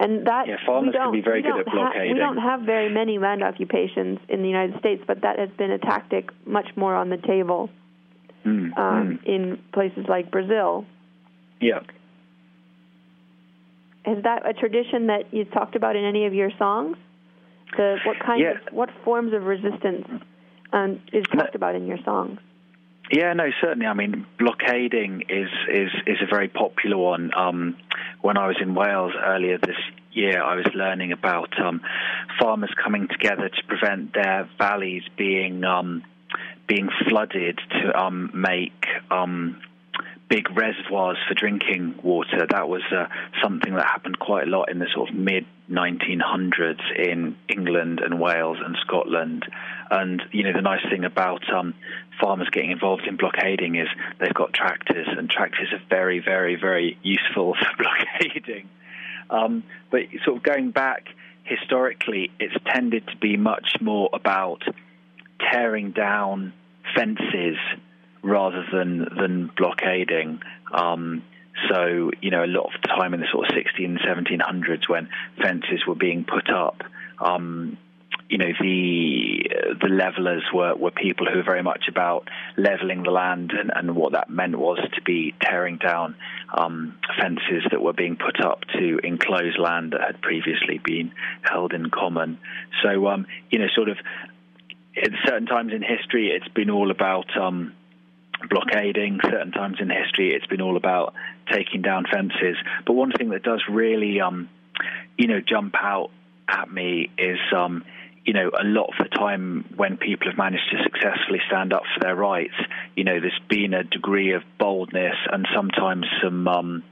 And 0.00 0.26
that 0.26 0.46
Yeah, 0.46 0.56
farmers 0.64 0.88
we 0.88 0.92
can 0.92 1.00
don't, 1.02 1.12
be 1.12 1.20
very 1.20 1.42
good 1.42 1.58
at 1.60 1.68
ha- 1.68 1.74
blockading. 1.74 2.12
we 2.12 2.18
don't 2.18 2.36
have 2.38 2.60
very 2.62 2.88
many 2.92 3.18
land 3.18 3.42
occupations 3.42 4.18
in 4.28 4.42
the 4.42 4.48
United 4.48 4.78
States, 4.78 5.02
but 5.06 5.22
that 5.22 5.38
has 5.38 5.50
been 5.58 5.72
a 5.72 5.78
tactic 5.78 6.30
much 6.46 6.68
more 6.76 6.94
on 6.94 7.08
the 7.10 7.16
table 7.18 7.70
Mm. 8.46 8.78
um, 8.78 9.18
mm. 9.18 9.24
in 9.26 9.58
places 9.72 10.06
like 10.08 10.30
Brazil. 10.30 10.86
Yeah. 11.60 11.80
Is 14.06 14.22
that 14.22 14.48
a 14.48 14.54
tradition 14.54 15.08
that 15.08 15.34
you 15.34 15.44
talked 15.44 15.74
about 15.74 15.96
in 15.96 16.04
any 16.04 16.24
of 16.26 16.32
your 16.34 16.50
songs? 16.58 16.96
The 17.76 17.98
what 18.06 18.18
kind 18.20 18.40
Yeah. 18.40 18.52
of 18.52 18.72
what 18.72 18.90
forms 19.04 19.32
of 19.34 19.44
resistance 19.44 20.06
um, 20.72 21.00
is 21.12 21.24
talked 21.34 21.54
about 21.56 21.74
in 21.74 21.86
your 21.86 21.98
songs? 22.04 22.38
Yeah, 23.10 23.32
no, 23.32 23.50
certainly. 23.60 23.86
I 23.86 23.94
mean, 23.94 24.26
blockading 24.38 25.24
is 25.28 25.48
is 25.70 25.90
is 26.06 26.18
a 26.20 26.26
very 26.26 26.48
popular 26.48 26.96
one. 26.98 27.30
Um, 27.34 27.76
when 28.20 28.36
I 28.36 28.46
was 28.46 28.56
in 28.60 28.74
Wales 28.74 29.12
earlier 29.18 29.58
this 29.58 29.76
year, 30.12 30.42
I 30.42 30.56
was 30.56 30.66
learning 30.74 31.12
about 31.12 31.58
um, 31.58 31.80
farmers 32.38 32.70
coming 32.82 33.08
together 33.08 33.48
to 33.48 33.64
prevent 33.66 34.12
their 34.12 34.48
valleys 34.58 35.04
being 35.16 35.64
um, 35.64 36.02
being 36.66 36.90
flooded 37.08 37.58
to 37.70 37.98
um, 37.98 38.30
make 38.34 38.84
um, 39.10 39.60
big 40.28 40.50
reservoirs 40.56 41.16
for 41.26 41.34
drinking 41.34 41.98
water. 42.02 42.46
That 42.48 42.68
was 42.68 42.82
uh, 42.92 43.06
something 43.42 43.74
that 43.74 43.86
happened 43.86 44.18
quite 44.18 44.46
a 44.46 44.50
lot 44.50 44.70
in 44.70 44.78
the 44.78 44.86
sort 44.94 45.10
of 45.10 45.14
mid 45.16 45.46
1900s 45.70 46.80
in 46.96 47.36
England 47.48 48.00
and 48.00 48.20
Wales 48.20 48.58
and 48.64 48.76
Scotland. 48.80 49.44
And 49.90 50.22
you 50.32 50.44
know 50.44 50.52
the 50.52 50.62
nice 50.62 50.82
thing 50.90 51.04
about 51.04 51.42
um, 51.52 51.74
farmers 52.20 52.48
getting 52.50 52.70
involved 52.70 53.06
in 53.06 53.16
blockading 53.16 53.76
is 53.76 53.88
they've 54.20 54.34
got 54.34 54.52
tractors, 54.52 55.06
and 55.08 55.30
tractors 55.30 55.68
are 55.72 55.82
very, 55.88 56.20
very, 56.20 56.56
very 56.56 56.98
useful 57.02 57.54
for 57.58 57.82
blockading. 57.82 58.68
Um, 59.30 59.64
but 59.90 60.02
sort 60.24 60.38
of 60.38 60.42
going 60.42 60.70
back 60.70 61.08
historically, 61.44 62.30
it's 62.38 62.54
tended 62.66 63.06
to 63.08 63.16
be 63.16 63.36
much 63.36 63.76
more 63.80 64.10
about 64.12 64.62
tearing 65.40 65.92
down 65.92 66.52
fences 66.94 67.56
rather 68.22 68.64
than 68.72 69.06
than 69.16 69.50
blockading. 69.56 70.40
Um, 70.72 71.22
so 71.70 72.10
you 72.20 72.30
know, 72.30 72.44
a 72.44 72.46
lot 72.46 72.70
of 72.74 72.82
time 72.82 73.14
in 73.14 73.20
the 73.20 73.26
sort 73.32 73.48
of 73.48 73.54
16 73.56 73.98
1700s, 73.98 74.88
when 74.88 75.08
fences 75.42 75.86
were 75.86 75.94
being 75.94 76.24
put 76.24 76.50
up, 76.50 76.82
um, 77.18 77.76
you 78.28 78.38
know, 78.38 78.52
the 78.60 79.48
the 79.80 79.88
levelers 79.88 80.44
were, 80.52 80.74
were 80.74 80.90
people 80.90 81.26
who 81.26 81.38
were 81.38 81.44
very 81.44 81.62
much 81.62 81.84
about 81.88 82.28
leveling 82.56 83.02
the 83.02 83.10
land, 83.10 83.52
and, 83.58 83.70
and 83.74 83.96
what 83.96 84.12
that 84.12 84.28
meant 84.28 84.58
was 84.58 84.78
to 84.94 85.02
be 85.02 85.34
tearing 85.40 85.78
down 85.78 86.14
um, 86.56 86.98
fences 87.18 87.64
that 87.70 87.80
were 87.80 87.92
being 87.92 88.16
put 88.16 88.44
up 88.44 88.60
to 88.78 88.98
enclose 89.02 89.56
land 89.58 89.92
that 89.92 90.02
had 90.02 90.20
previously 90.20 90.78
been 90.84 91.12
held 91.42 91.72
in 91.72 91.90
common. 91.90 92.38
So 92.82 93.08
um, 93.08 93.26
you 93.50 93.58
know, 93.58 93.68
sort 93.74 93.88
of 93.88 93.96
at 94.96 95.10
certain 95.26 95.46
times 95.46 95.72
in 95.72 95.82
history, 95.82 96.28
it's 96.28 96.52
been 96.52 96.70
all 96.70 96.90
about 96.90 97.34
um, 97.36 97.72
blockading. 98.48 99.20
Certain 99.22 99.52
times 99.52 99.76
in 99.80 99.90
history, 99.90 100.34
it's 100.34 100.46
been 100.46 100.60
all 100.60 100.76
about 100.76 101.14
taking 101.50 101.82
down 101.82 102.04
fences. 102.10 102.56
But 102.86 102.92
one 102.94 103.12
thing 103.12 103.30
that 103.30 103.42
does 103.42 103.62
really, 103.68 104.20
um, 104.20 104.48
you 105.16 105.26
know, 105.26 105.40
jump 105.40 105.74
out 105.80 106.10
at 106.48 106.70
me 106.70 107.10
is, 107.18 107.38
um, 107.54 107.84
you 108.24 108.32
know, 108.32 108.50
a 108.58 108.64
lot 108.64 108.90
of 108.90 108.94
the 108.98 109.16
time 109.16 109.64
when 109.76 109.96
people 109.96 110.28
have 110.28 110.38
managed 110.38 110.70
to 110.70 110.82
successfully 110.82 111.40
stand 111.46 111.72
up 111.72 111.82
for 111.94 112.00
their 112.00 112.16
rights, 112.16 112.54
you 112.96 113.04
know, 113.04 113.20
there's 113.20 113.40
been 113.48 113.74
a 113.74 113.84
degree 113.84 114.32
of 114.32 114.42
boldness 114.58 115.16
and 115.32 115.46
sometimes 115.54 116.06
some. 116.22 116.46
Um, 116.48 116.84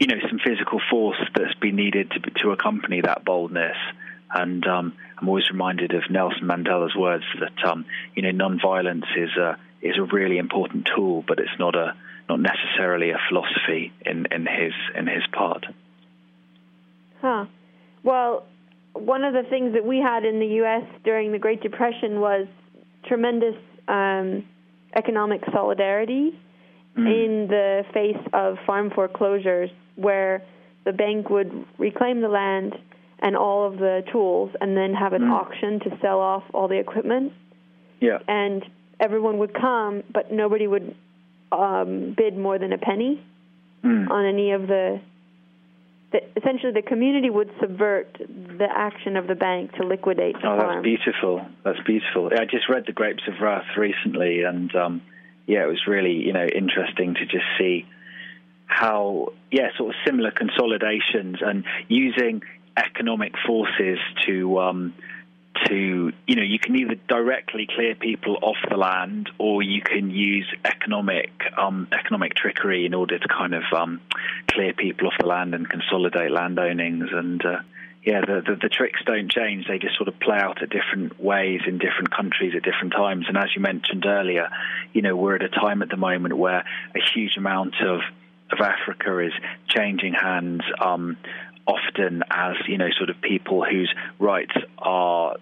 you 0.00 0.08
know, 0.08 0.16
some 0.28 0.40
physical 0.44 0.80
force 0.90 1.16
that's 1.36 1.54
been 1.60 1.76
needed 1.76 2.10
to, 2.10 2.18
to 2.42 2.50
accompany 2.50 3.00
that 3.00 3.24
boldness. 3.24 3.76
And 4.34 4.66
um, 4.66 4.92
I'm 5.16 5.28
always 5.28 5.48
reminded 5.50 5.94
of 5.94 6.02
Nelson 6.10 6.42
Mandela's 6.42 6.96
words 6.96 7.24
that 7.38 7.64
um, 7.64 7.84
you 8.16 8.22
know 8.22 8.32
non-violence 8.32 9.06
is 9.16 9.30
a 9.36 9.56
is 9.84 9.96
a 9.98 10.02
really 10.02 10.38
important 10.38 10.88
tool, 10.94 11.24
but 11.26 11.38
it's 11.38 11.58
not 11.58 11.74
a 11.76 11.94
not 12.28 12.40
necessarily 12.40 13.10
a 13.10 13.18
philosophy 13.28 13.92
in, 14.04 14.26
in 14.30 14.46
his 14.46 14.72
in 14.96 15.06
his 15.06 15.22
part. 15.32 15.66
Huh. 17.20 17.46
Well, 18.02 18.46
one 18.94 19.24
of 19.24 19.34
the 19.34 19.42
things 19.48 19.74
that 19.74 19.84
we 19.84 19.98
had 19.98 20.24
in 20.24 20.40
the 20.40 20.46
U.S. 20.62 20.84
during 21.04 21.32
the 21.32 21.38
Great 21.38 21.62
Depression 21.62 22.20
was 22.20 22.46
tremendous 23.06 23.56
um, 23.88 24.44
economic 24.96 25.42
solidarity 25.52 26.38
in 26.96 27.48
the 27.50 27.84
face 27.92 28.24
of 28.32 28.56
farm 28.66 28.88
foreclosures, 28.94 29.68
where 29.96 30.44
the 30.84 30.92
bank 30.92 31.28
would 31.28 31.66
reclaim 31.76 32.20
the 32.20 32.28
land 32.28 32.72
and 33.18 33.36
all 33.36 33.66
of 33.66 33.78
the 33.78 34.04
tools 34.12 34.52
and 34.60 34.76
then 34.76 34.94
have 34.94 35.12
an 35.12 35.22
Mm. 35.22 35.32
auction 35.32 35.80
to 35.80 35.98
sell 36.00 36.20
off 36.20 36.44
all 36.54 36.68
the 36.68 36.78
equipment. 36.78 37.32
Yeah. 38.00 38.18
And 38.28 38.64
everyone 39.00 39.38
would 39.38 39.54
come, 39.54 40.02
but 40.12 40.32
nobody 40.32 40.66
would 40.66 40.94
um, 41.52 42.14
bid 42.16 42.36
more 42.36 42.58
than 42.58 42.72
a 42.72 42.78
penny 42.78 43.22
Mm. 43.84 44.10
on 44.10 44.24
any 44.24 44.52
of 44.52 44.62
the, 44.66 44.98
the. 46.10 46.20
Essentially, 46.38 46.72
the 46.72 46.80
community 46.80 47.28
would 47.28 47.50
subvert 47.60 48.16
the 48.18 48.66
action 48.74 49.14
of 49.18 49.26
the 49.26 49.34
bank 49.34 49.72
to 49.74 49.86
liquidate 49.86 50.36
the 50.40 50.48
Oh, 50.48 50.56
farm. 50.56 50.76
that's 50.76 50.82
beautiful. 50.82 51.46
That's 51.64 51.80
beautiful. 51.84 52.30
I 52.32 52.46
just 52.46 52.66
read 52.70 52.84
The 52.86 52.92
Grapes 52.92 53.24
of 53.28 53.34
Wrath 53.42 53.66
recently, 53.76 54.42
and 54.44 54.74
um, 54.74 55.02
yeah, 55.46 55.64
it 55.64 55.66
was 55.68 55.86
really 55.86 56.12
you 56.14 56.32
know 56.32 56.46
interesting 56.46 57.12
to 57.12 57.26
just 57.26 57.44
see 57.58 57.84
how 58.64 59.34
yeah, 59.50 59.68
sort 59.76 59.90
of 59.90 59.96
similar 60.06 60.30
consolidations 60.30 61.36
and 61.42 61.64
using 61.88 62.42
economic 62.78 63.34
forces 63.46 63.98
to 64.24 64.58
um, 64.60 64.94
to 65.68 66.12
you 66.26 66.36
know 66.36 66.42
you 66.42 66.58
can 66.58 66.76
either 66.76 66.96
directly 67.08 67.66
clear 67.74 67.94
people 67.94 68.38
off 68.42 68.56
the 68.68 68.76
land 68.76 69.30
or 69.38 69.62
you 69.62 69.82
can 69.82 70.10
use 70.10 70.46
economic 70.64 71.30
um, 71.56 71.88
economic 71.92 72.34
trickery 72.34 72.86
in 72.86 72.94
order 72.94 73.18
to 73.18 73.28
kind 73.28 73.54
of 73.54 73.62
um, 73.76 74.00
clear 74.50 74.72
people 74.72 75.08
off 75.08 75.14
the 75.18 75.26
land 75.26 75.54
and 75.54 75.68
consolidate 75.68 76.30
land 76.30 76.58
ownings. 76.58 77.08
And 77.12 77.44
uh, 77.44 77.60
yeah 78.04 78.20
the, 78.20 78.42
the, 78.46 78.56
the 78.62 78.68
tricks 78.68 79.00
don't 79.06 79.30
change. 79.30 79.66
They 79.66 79.78
just 79.78 79.96
sort 79.96 80.08
of 80.08 80.18
play 80.20 80.38
out 80.38 80.62
at 80.62 80.70
different 80.70 81.20
ways 81.20 81.62
in 81.66 81.78
different 81.78 82.10
countries 82.10 82.54
at 82.56 82.62
different 82.62 82.92
times. 82.92 83.26
And 83.28 83.36
as 83.36 83.48
you 83.54 83.62
mentioned 83.62 84.06
earlier 84.06 84.50
you 84.92 85.02
know 85.02 85.16
we're 85.16 85.36
at 85.36 85.42
a 85.42 85.48
time 85.48 85.82
at 85.82 85.88
the 85.88 85.96
moment 85.96 86.36
where 86.36 86.64
a 86.94 87.00
huge 87.14 87.36
amount 87.36 87.74
of 87.80 88.00
of 88.52 88.60
Africa 88.60 89.18
is 89.20 89.32
changing 89.68 90.12
hands 90.12 90.62
um, 90.78 91.16
often 91.66 92.22
as 92.30 92.56
you 92.68 92.78
know 92.78 92.90
sort 92.96 93.10
of 93.10 93.20
people 93.20 93.64
whose 93.64 93.92
rights 94.18 94.52
are 94.78 95.36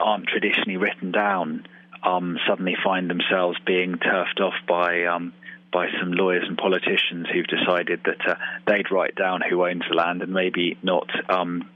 aren't 0.00 0.26
traditionally 0.26 0.76
written 0.76 1.12
down 1.12 1.66
um, 2.04 2.38
suddenly 2.46 2.76
find 2.84 3.08
themselves 3.08 3.58
being 3.66 3.98
turfed 3.98 4.40
off 4.40 4.54
by 4.68 5.04
um, 5.04 5.32
by 5.72 5.86
some 6.00 6.12
lawyers 6.12 6.44
and 6.46 6.56
politicians 6.56 7.26
who've 7.32 7.46
decided 7.46 8.00
that 8.04 8.28
uh, 8.28 8.34
they'd 8.66 8.92
write 8.92 9.16
down 9.16 9.40
who 9.40 9.66
owns 9.66 9.82
the 9.88 9.96
land 9.96 10.22
and 10.22 10.32
maybe 10.32 10.78
not 10.84 11.08
um, 11.28 11.68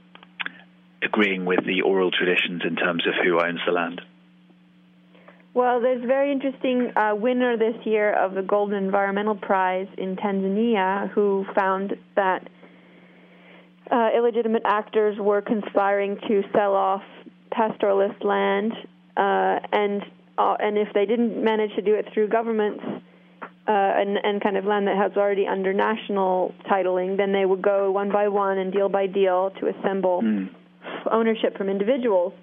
agreeing 1.03 1.43
with 1.43 1.65
the 1.65 1.81
oral 1.81 2.09
traditions 2.09 2.61
in 2.65 2.77
terms 2.77 3.05
of 3.05 3.13
who 3.21 3.41
owns 3.41 3.59
the 3.65 3.73
land. 3.73 4.01
Well, 5.53 5.81
there's 5.81 6.01
a 6.01 6.07
very 6.07 6.31
interesting 6.31 6.93
uh, 6.95 7.13
winner 7.15 7.57
this 7.57 7.75
year 7.85 8.13
of 8.13 8.35
the 8.35 8.41
Goldman 8.41 8.85
Environmental 8.85 9.35
Prize 9.35 9.87
in 9.97 10.15
Tanzania 10.15 11.09
who 11.09 11.45
found 11.53 11.97
that 12.15 12.47
uh, 13.91 14.09
illegitimate 14.15 14.61
actors 14.63 15.17
were 15.19 15.41
conspiring 15.41 16.17
to 16.27 16.43
sell 16.53 16.73
off 16.73 17.03
pastoralist 17.51 18.23
land, 18.23 18.73
uh, 19.17 19.59
and 19.71 20.01
uh, 20.37 20.55
and 20.59 20.77
if 20.77 20.87
they 20.93 21.05
didn't 21.05 21.43
manage 21.43 21.75
to 21.75 21.81
do 21.81 21.95
it 21.95 22.05
through 22.13 22.29
governments 22.29 22.83
uh, 22.85 23.47
and 23.67 24.17
and 24.23 24.41
kind 24.41 24.57
of 24.57 24.65
land 24.65 24.87
that 24.87 24.97
has 24.97 25.11
already 25.17 25.45
under 25.47 25.73
national 25.73 26.53
titling, 26.69 27.17
then 27.17 27.31
they 27.31 27.45
would 27.45 27.61
go 27.61 27.91
one 27.91 28.11
by 28.11 28.27
one 28.27 28.57
and 28.57 28.71
deal 28.71 28.89
by 28.89 29.07
deal 29.07 29.51
to 29.59 29.67
assemble 29.67 30.21
mm. 30.21 30.49
ownership 31.11 31.57
from 31.57 31.69
individuals. 31.69 32.33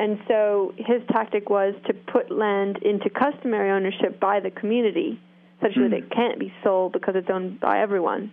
And 0.00 0.20
so 0.28 0.74
his 0.76 1.02
tactic 1.10 1.50
was 1.50 1.74
to 1.86 1.92
put 1.92 2.30
land 2.30 2.78
into 2.82 3.10
customary 3.10 3.70
ownership 3.70 4.20
by 4.20 4.38
the 4.38 4.50
community, 4.50 5.20
such 5.60 5.72
mm. 5.72 5.90
that 5.90 5.96
it 5.96 6.10
can't 6.10 6.38
be 6.38 6.52
sold 6.62 6.92
because 6.92 7.14
it's 7.16 7.28
owned 7.30 7.58
by 7.60 7.80
everyone. 7.80 8.30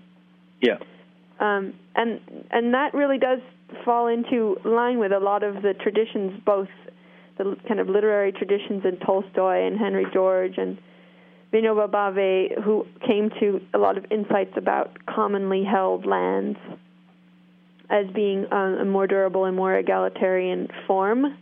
Yeah. 0.62 0.78
Um, 1.40 1.74
and 1.96 2.20
and 2.52 2.74
that 2.74 2.94
really 2.94 3.18
does 3.18 3.40
fall 3.84 4.08
into 4.08 4.58
line 4.64 5.00
with 5.00 5.12
a 5.12 5.20
lot 5.20 5.44
of 5.44 5.56
the 5.62 5.74
traditions, 5.74 6.40
both 6.46 6.70
the 7.38 7.56
kind 7.68 7.80
of 7.80 7.90
literary 7.90 8.32
traditions 8.32 8.84
in 8.86 8.98
Tolstoy 8.98 9.68
and 9.68 9.78
Henry 9.78 10.06
George 10.14 10.58
and 10.58 10.78
Vinoba 11.52 11.90
Bhave, 11.90 12.64
who 12.64 12.86
came 13.06 13.30
to 13.40 13.62
a 13.74 13.78
lot 13.78 13.98
of 13.98 14.06
insights 14.12 14.54
about 14.56 14.98
commonly 15.06 15.64
held 15.64 16.06
lands 16.06 16.58
as 17.90 18.06
being 18.14 18.46
um, 18.52 18.74
a 18.76 18.86
more 18.86 19.08
durable 19.08 19.46
and 19.46 19.56
more 19.56 19.76
egalitarian 19.76 20.68
form. 20.88 21.38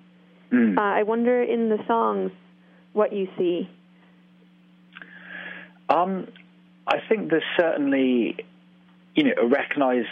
Mm. 0.51 0.77
Uh, 0.77 0.81
I 0.81 1.03
wonder 1.03 1.41
in 1.41 1.69
the 1.69 1.79
songs 1.87 2.31
what 2.93 3.13
you 3.13 3.27
see. 3.37 3.69
Um, 5.89 6.27
I 6.87 6.97
think 7.07 7.29
there's 7.29 7.43
certainly, 7.57 8.37
you 9.15 9.23
know, 9.23 9.47
recognize 9.47 10.05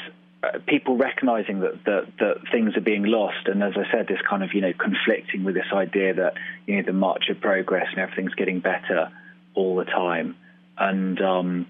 uh, 0.43 0.59
people 0.67 0.97
recognizing 0.97 1.59
that, 1.59 1.83
that 1.85 2.07
that 2.19 2.35
things 2.51 2.75
are 2.75 2.81
being 2.81 3.03
lost, 3.03 3.47
and 3.47 3.63
as 3.63 3.73
I 3.75 3.91
said, 3.91 4.07
this 4.07 4.21
kind 4.27 4.43
of 4.43 4.53
you 4.53 4.61
know 4.61 4.73
conflicting 4.73 5.43
with 5.43 5.55
this 5.55 5.71
idea 5.73 6.13
that 6.15 6.33
you 6.67 6.77
know 6.77 6.83
the 6.83 6.93
march 6.93 7.29
of 7.29 7.39
progress 7.41 7.87
and 7.91 7.99
everything's 7.99 8.33
getting 8.33 8.59
better 8.59 9.11
all 9.53 9.75
the 9.75 9.85
time, 9.85 10.35
and 10.77 11.21
um, 11.21 11.67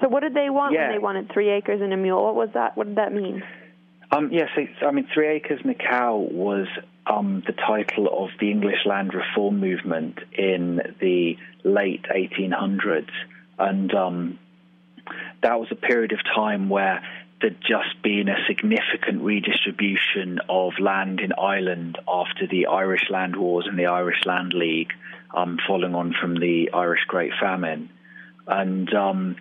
so 0.00 0.08
what 0.08 0.20
did 0.20 0.34
they 0.34 0.50
want 0.50 0.74
yeah. 0.74 0.88
when 0.88 0.96
they 0.96 0.98
wanted 0.98 1.30
three 1.32 1.50
acres 1.50 1.80
and 1.80 1.92
a 1.92 1.96
mule? 1.96 2.22
What 2.22 2.34
was 2.34 2.50
that? 2.54 2.76
What 2.76 2.88
did 2.88 2.96
that 2.96 3.12
mean? 3.12 3.42
Um, 4.12 4.30
yes, 4.30 4.50
yeah, 4.58 4.66
so, 4.78 4.86
I 4.86 4.90
mean, 4.90 5.08
Three 5.14 5.28
Acres 5.28 5.60
and 5.64 5.70
a 5.70 5.74
Cow 5.74 6.16
was 6.16 6.66
um, 7.06 7.42
the 7.46 7.54
title 7.54 8.08
of 8.12 8.28
the 8.38 8.50
English 8.50 8.84
land 8.84 9.14
reform 9.14 9.58
movement 9.58 10.18
in 10.36 10.80
the 11.00 11.38
late 11.64 12.04
1800s, 12.14 13.08
and 13.58 13.94
um, 13.94 14.38
that 15.42 15.58
was 15.58 15.68
a 15.70 15.76
period 15.76 16.12
of 16.12 16.20
time 16.24 16.68
where 16.68 17.02
there'd 17.40 17.60
just 17.60 18.00
been 18.02 18.28
a 18.28 18.36
significant 18.46 19.22
redistribution 19.22 20.40
of 20.48 20.78
land 20.78 21.20
in 21.20 21.32
Ireland 21.32 21.98
after 22.08 22.46
the 22.46 22.66
Irish 22.66 23.10
Land 23.10 23.36
Wars 23.36 23.66
and 23.68 23.78
the 23.78 23.86
Irish 23.86 24.24
Land 24.24 24.54
League, 24.54 24.92
um, 25.34 25.58
following 25.66 25.94
on 25.94 26.14
from 26.18 26.36
the 26.36 26.70
Irish 26.72 27.04
Great 27.06 27.32
Famine. 27.40 27.90
And, 28.46 28.92
um, 28.94 29.36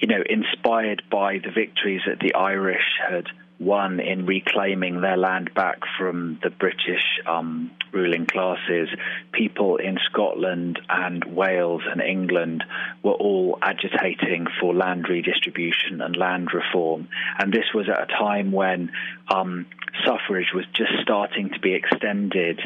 you 0.00 0.08
know, 0.08 0.22
inspired 0.28 1.02
by 1.10 1.38
the 1.38 1.50
victories 1.50 2.02
that 2.06 2.18
the 2.18 2.34
Irish 2.34 2.98
had 3.08 3.26
won 3.64 4.00
in 4.00 4.26
reclaiming 4.26 5.00
their 5.00 5.16
land 5.16 5.54
back 5.54 5.78
from 5.98 6.38
the 6.42 6.50
British 6.50 7.20
um, 7.26 7.70
ruling 7.92 8.26
classes, 8.26 8.88
people 9.32 9.76
in 9.76 9.98
Scotland 10.10 10.80
and 10.88 11.24
Wales 11.24 11.82
and 11.90 12.00
England 12.00 12.64
were 13.02 13.12
all 13.12 13.58
agitating 13.62 14.46
for 14.60 14.74
land 14.74 15.08
redistribution 15.08 16.00
and 16.00 16.16
land 16.16 16.52
reform. 16.52 17.08
And 17.38 17.52
this 17.52 17.66
was 17.74 17.88
at 17.88 18.02
a 18.02 18.06
time 18.06 18.52
when 18.52 18.90
um, 19.28 19.66
suffrage 20.04 20.52
was 20.54 20.66
just 20.74 20.92
starting 21.02 21.50
to 21.50 21.60
be 21.60 21.74
extended 21.74 22.60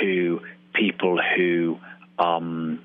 to 0.00 0.40
people 0.74 1.20
who. 1.36 1.78
Um, 2.18 2.80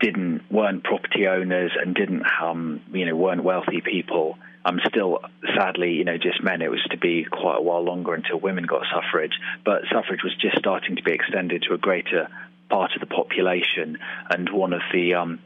didn't 0.00 0.40
weren't 0.50 0.82
property 0.84 1.26
owners 1.26 1.70
and 1.78 1.94
didn't 1.94 2.22
um, 2.40 2.80
you 2.94 3.04
know 3.04 3.14
weren't 3.14 3.44
wealthy 3.44 3.82
people 3.82 4.38
I'm 4.66 4.80
still, 4.88 5.20
sadly, 5.54 5.92
you 5.92 6.02
know, 6.02 6.18
just 6.18 6.42
men. 6.42 6.60
It 6.60 6.72
was 6.72 6.82
to 6.90 6.96
be 6.96 7.24
quite 7.24 7.58
a 7.58 7.62
while 7.62 7.84
longer 7.84 8.14
until 8.14 8.40
women 8.40 8.64
got 8.64 8.82
suffrage, 8.92 9.34
but 9.64 9.82
suffrage 9.92 10.24
was 10.24 10.34
just 10.34 10.58
starting 10.58 10.96
to 10.96 11.04
be 11.04 11.12
extended 11.12 11.62
to 11.68 11.74
a 11.74 11.78
greater 11.78 12.28
part 12.68 12.90
of 12.94 13.00
the 13.00 13.06
population. 13.06 13.96
And 14.28 14.50
one 14.50 14.72
of 14.72 14.82
the 14.92 15.14
um, 15.14 15.38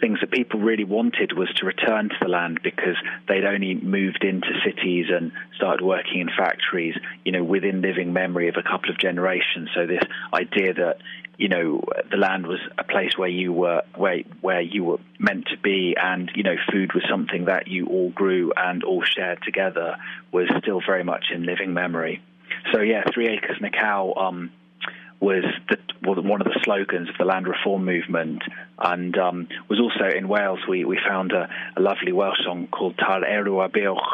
things 0.00 0.18
that 0.20 0.32
people 0.32 0.58
really 0.58 0.82
wanted 0.82 1.38
was 1.38 1.48
to 1.58 1.66
return 1.66 2.08
to 2.08 2.16
the 2.20 2.28
land 2.28 2.60
because 2.64 2.96
they'd 3.28 3.44
only 3.44 3.74
moved 3.74 4.24
into 4.24 4.48
cities 4.64 5.06
and 5.08 5.30
started 5.54 5.84
working 5.84 6.20
in 6.20 6.28
factories, 6.36 6.96
you 7.24 7.30
know, 7.30 7.44
within 7.44 7.80
living 7.80 8.12
memory 8.12 8.48
of 8.48 8.56
a 8.56 8.62
couple 8.64 8.90
of 8.90 8.98
generations. 8.98 9.68
So 9.72 9.86
this 9.86 10.02
idea 10.32 10.74
that 10.74 10.96
you 11.36 11.48
know 11.48 11.82
the 12.10 12.16
land 12.16 12.46
was 12.46 12.60
a 12.78 12.84
place 12.84 13.16
where 13.16 13.28
you 13.28 13.52
were 13.52 13.82
where 13.96 14.22
where 14.40 14.60
you 14.60 14.84
were 14.84 14.98
meant 15.18 15.46
to 15.46 15.56
be 15.56 15.96
and 16.00 16.30
you 16.34 16.42
know 16.42 16.56
food 16.70 16.92
was 16.94 17.04
something 17.08 17.46
that 17.46 17.68
you 17.68 17.86
all 17.86 18.10
grew 18.10 18.52
and 18.56 18.84
all 18.84 19.02
shared 19.02 19.42
together 19.42 19.96
was 20.32 20.48
still 20.58 20.80
very 20.86 21.04
much 21.04 21.26
in 21.32 21.44
living 21.44 21.74
memory. 21.74 22.22
So 22.72 22.80
yeah 22.80 23.02
three 23.12 23.28
acres 23.28 23.56
and 23.56 23.66
a 23.66 23.70
cow 23.70 24.14
um, 24.16 24.50
was 25.24 25.44
the, 25.70 25.78
one 26.02 26.42
of 26.42 26.46
the 26.46 26.60
slogans 26.62 27.08
of 27.08 27.16
the 27.18 27.24
land 27.24 27.48
reform 27.48 27.84
movement, 27.84 28.42
and 28.78 29.16
um, 29.16 29.48
was 29.68 29.80
also 29.80 30.14
in 30.14 30.28
Wales. 30.28 30.60
We 30.68 30.84
we 30.84 30.98
found 31.08 31.32
a, 31.32 31.48
a 31.76 31.80
lovely 31.80 32.12
Welsh 32.12 32.44
song 32.44 32.68
called 32.70 32.98
Tair 32.98 33.22
Erw 33.22 33.64
a 33.64 33.68
Buwch, 33.70 34.04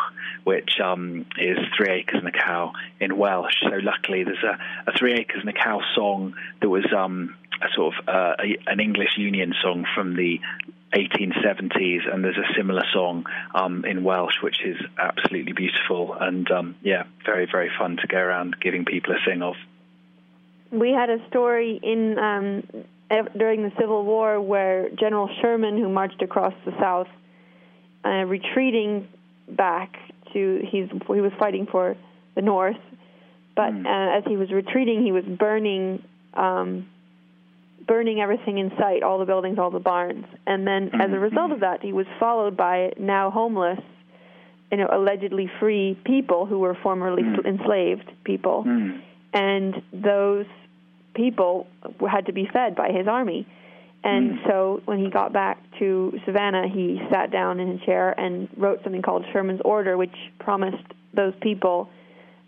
which 0.44 0.78
um, 0.82 1.26
is 1.36 1.58
three 1.76 1.92
acres 1.92 2.20
and 2.20 2.28
a 2.28 2.38
cow 2.38 2.72
in 3.00 3.16
Welsh. 3.16 3.54
So 3.62 3.76
luckily, 3.82 4.22
there's 4.22 4.44
a, 4.44 4.56
a 4.88 4.96
three 4.96 5.14
acres 5.14 5.40
and 5.40 5.48
a 5.48 5.52
cow 5.52 5.80
song 5.96 6.34
that 6.60 6.68
was 6.68 6.86
um, 6.96 7.36
a 7.60 7.66
sort 7.74 7.94
of 7.94 8.08
uh, 8.08 8.34
a, 8.38 8.70
an 8.70 8.78
English 8.78 9.18
Union 9.18 9.52
song 9.60 9.86
from 9.94 10.14
the 10.14 10.38
1870s, 10.94 12.12
and 12.12 12.24
there's 12.24 12.38
a 12.38 12.54
similar 12.56 12.84
song 12.92 13.26
um, 13.52 13.84
in 13.84 14.04
Welsh, 14.04 14.42
which 14.42 14.62
is 14.64 14.76
absolutely 14.96 15.52
beautiful 15.52 16.14
and 16.14 16.48
um, 16.52 16.76
yeah, 16.82 17.04
very 17.26 17.46
very 17.50 17.70
fun 17.76 17.96
to 17.96 18.06
go 18.06 18.18
around 18.18 18.56
giving 18.60 18.84
people 18.84 19.12
a 19.12 19.18
sing 19.28 19.42
of 19.42 19.56
we 20.70 20.90
had 20.90 21.10
a 21.10 21.18
story 21.28 21.80
in 21.82 22.18
um, 22.18 22.62
during 23.36 23.62
the 23.62 23.72
Civil 23.78 24.04
War 24.04 24.40
where 24.40 24.88
General 24.90 25.28
Sherman, 25.40 25.78
who 25.78 25.88
marched 25.88 26.22
across 26.22 26.54
the 26.64 26.72
South, 26.80 27.08
uh, 28.04 28.24
retreating 28.24 29.08
back 29.48 29.96
to 30.32 30.60
he's 30.70 30.88
he 30.90 31.20
was 31.20 31.32
fighting 31.38 31.66
for 31.70 31.96
the 32.34 32.42
North, 32.42 32.76
but 33.56 33.72
mm. 33.72 33.84
uh, 33.84 34.18
as 34.18 34.24
he 34.26 34.36
was 34.36 34.50
retreating, 34.50 35.04
he 35.04 35.12
was 35.12 35.24
burning. 35.24 36.02
Um, 36.34 36.86
burning 37.86 38.20
everything 38.20 38.58
in 38.58 38.70
sight, 38.78 39.02
all 39.02 39.18
the 39.18 39.24
buildings, 39.24 39.58
all 39.58 39.72
the 39.72 39.80
barns. 39.80 40.24
And 40.46 40.64
then 40.64 40.90
as 40.94 41.10
a 41.10 41.14
hmm. 41.14 41.22
result 41.22 41.50
of 41.50 41.60
that, 41.60 41.82
he 41.82 41.92
was 41.92 42.06
followed 42.20 42.56
by 42.56 42.92
now 43.00 43.30
homeless, 43.30 43.80
you 44.70 44.78
know, 44.78 44.88
allegedly 44.92 45.50
free 45.58 45.98
people 46.04 46.46
who 46.46 46.60
were 46.60 46.76
formerly 46.84 47.24
mm. 47.24 47.44
enslaved 47.44 48.08
people. 48.22 48.62
Mm. 48.64 49.00
And 49.32 49.82
those 49.92 50.46
people 51.14 51.66
had 52.10 52.26
to 52.26 52.32
be 52.32 52.48
fed 52.52 52.74
by 52.74 52.90
his 52.90 53.06
army. 53.06 53.46
And 54.02 54.38
mm. 54.38 54.48
so 54.48 54.82
when 54.86 54.98
he 54.98 55.10
got 55.10 55.32
back 55.32 55.58
to 55.78 56.18
Savannah, 56.24 56.68
he 56.72 57.00
sat 57.12 57.30
down 57.30 57.60
in 57.60 57.68
a 57.70 57.86
chair 57.86 58.18
and 58.18 58.48
wrote 58.56 58.80
something 58.82 59.02
called 59.02 59.24
Sherman's 59.32 59.60
Order, 59.64 59.96
which 59.96 60.14
promised 60.38 60.84
those 61.14 61.34
people 61.40 61.90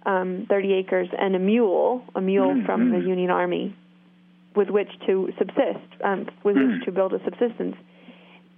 um, 0.06 0.46
30 0.48 0.72
acres 0.74 1.08
and 1.16 1.36
a 1.36 1.38
mule, 1.38 2.02
a 2.14 2.20
mule 2.20 2.54
mm. 2.54 2.66
from 2.66 2.90
the 2.90 2.98
mm. 2.98 3.06
Union 3.06 3.30
Army, 3.30 3.76
with 4.56 4.68
which 4.68 4.88
to 5.06 5.32
subsist, 5.38 6.02
um, 6.02 6.26
with 6.42 6.56
mm. 6.56 6.78
which 6.78 6.84
to 6.86 6.92
build 6.92 7.12
a 7.12 7.22
subsistence. 7.24 7.76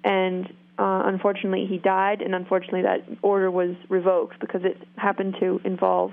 And 0.05 0.47
uh, 0.79 1.03
unfortunately, 1.07 1.67
he 1.69 1.79
died, 1.79 2.23
and 2.23 2.35
unfortunately, 2.35 2.83
that 2.83 3.05
order 3.23 3.51
was 3.51 3.77
revoked 3.89 4.41
because 4.41 4.63
it 4.65 4.77
happened 4.97 5.37
to 5.41 5.61
involve 5.65 6.13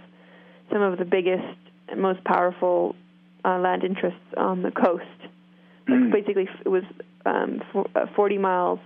some 0.72 0.82
of 0.82 0.98
the 0.98 1.06
biggest 1.06 1.58
most 1.98 2.24
powerful 2.24 2.96
uh, 3.44 3.60
land 3.60 3.84
interests 3.84 4.20
on 4.38 4.62
the 4.62 4.72
coast. 4.72 5.06
Mm. 5.90 6.06
Like 6.06 6.26
basically, 6.26 6.48
it 6.66 6.70
was 6.70 6.84
um, 7.26 7.62
for, 7.72 7.86
a 7.96 8.08
40 8.16 8.38
miles 8.38 8.80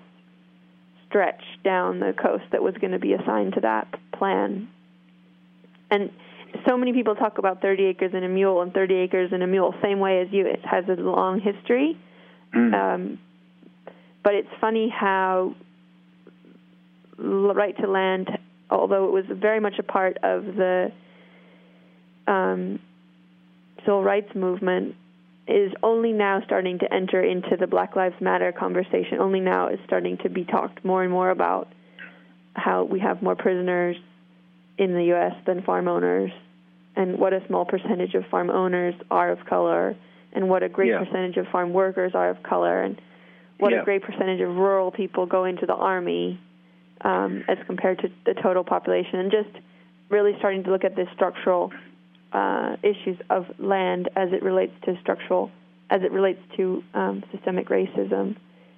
stretch 1.07 1.41
down 1.63 1.99
the 1.99 2.13
coast 2.13 2.43
that 2.51 2.61
was 2.61 2.73
going 2.79 2.91
to 2.91 2.99
be 2.99 3.13
assigned 3.13 3.53
to 3.53 3.61
that 3.61 3.87
plan. 4.17 4.67
And 5.91 6.09
so 6.67 6.77
many 6.77 6.93
people 6.93 7.15
talk 7.15 7.37
about 7.37 7.61
30 7.61 7.85
acres 7.85 8.11
and 8.13 8.23
a 8.23 8.29
mule 8.29 8.61
and 8.61 8.73
30 8.73 8.95
acres 8.95 9.29
and 9.31 9.43
a 9.43 9.47
mule, 9.47 9.73
same 9.81 9.99
way 9.99 10.21
as 10.21 10.27
you. 10.31 10.45
It 10.45 10.61
has 10.65 10.85
a 10.87 10.99
long 10.99 11.39
history. 11.39 11.97
Mm. 12.55 12.73
Um, 12.73 13.19
but 14.23 14.33
it's 14.33 14.49
funny 14.59 14.89
how 14.89 15.55
right 17.17 17.77
to 17.77 17.87
land, 17.87 18.29
although 18.69 19.05
it 19.05 19.11
was 19.11 19.25
very 19.29 19.59
much 19.59 19.75
a 19.79 19.83
part 19.83 20.17
of 20.23 20.43
the 20.43 20.91
um, 22.27 22.79
civil 23.85 24.03
rights 24.03 24.33
movement, 24.35 24.95
is 25.47 25.71
only 25.83 26.11
now 26.11 26.41
starting 26.43 26.79
to 26.79 26.91
enter 26.91 27.21
into 27.21 27.55
the 27.59 27.67
Black 27.67 27.95
Lives 27.95 28.15
Matter 28.19 28.51
conversation. 28.51 29.19
Only 29.19 29.39
now 29.39 29.67
is 29.69 29.79
starting 29.85 30.17
to 30.23 30.29
be 30.29 30.43
talked 30.43 30.83
more 30.83 31.03
and 31.03 31.11
more 31.11 31.29
about 31.29 31.71
how 32.55 32.83
we 32.83 32.99
have 32.99 33.21
more 33.21 33.35
prisoners 33.35 33.95
in 34.77 34.93
the 34.93 35.03
U.S. 35.05 35.33
than 35.45 35.61
farm 35.61 35.87
owners, 35.87 36.31
and 36.95 37.19
what 37.19 37.33
a 37.33 37.45
small 37.47 37.65
percentage 37.65 38.13
of 38.15 38.25
farm 38.31 38.49
owners 38.49 38.95
are 39.11 39.31
of 39.31 39.45
color, 39.45 39.95
and 40.33 40.49
what 40.49 40.63
a 40.63 40.69
great 40.69 40.89
yeah. 40.89 40.99
percentage 40.99 41.37
of 41.37 41.47
farm 41.47 41.73
workers 41.73 42.13
are 42.15 42.29
of 42.29 42.41
color, 42.43 42.81
and 42.81 42.99
what 43.59 43.71
yeah. 43.71 43.81
a 43.81 43.85
great 43.85 44.01
percentage 44.01 44.41
of 44.41 44.49
rural 44.49 44.91
people 44.91 45.25
go 45.25 45.45
into 45.45 45.65
the 45.65 45.73
army 45.73 46.39
um, 47.01 47.43
as 47.47 47.57
compared 47.67 47.99
to 47.99 48.09
the 48.25 48.33
total 48.41 48.63
population, 48.63 49.19
and 49.19 49.31
just 49.31 49.63
really 50.09 50.33
starting 50.39 50.63
to 50.63 50.71
look 50.71 50.83
at 50.83 50.95
the 50.95 51.05
structural 51.13 51.71
uh, 52.31 52.75
issues 52.83 53.17
of 53.29 53.45
land 53.59 54.09
as 54.15 54.29
it 54.33 54.43
relates 54.43 54.73
to 54.85 54.97
structural, 55.01 55.51
as 55.89 56.01
it 56.03 56.11
relates 56.11 56.41
to 56.57 56.83
um, 56.93 57.23
systemic 57.31 57.69
racism. 57.69 58.35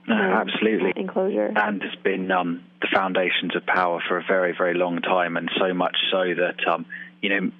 No, 0.07 0.15
absolutely. 0.15 0.93
Enclosure. 0.95 1.51
And 1.53 1.81
has 1.81 1.95
been 2.01 2.31
um, 2.31 2.63
the 2.81 2.87
foundations 2.93 3.55
of 3.55 3.65
power 3.65 4.01
for 4.07 4.17
a 4.17 4.23
very, 4.23 4.53
very 4.57 4.73
long 4.73 5.01
time, 5.01 5.35
and 5.35 5.49
so 5.59 5.73
much 5.73 5.97
so 6.11 6.33
that 6.33 6.65
um, 6.67 6.85
you 7.21 7.29
know 7.29 7.51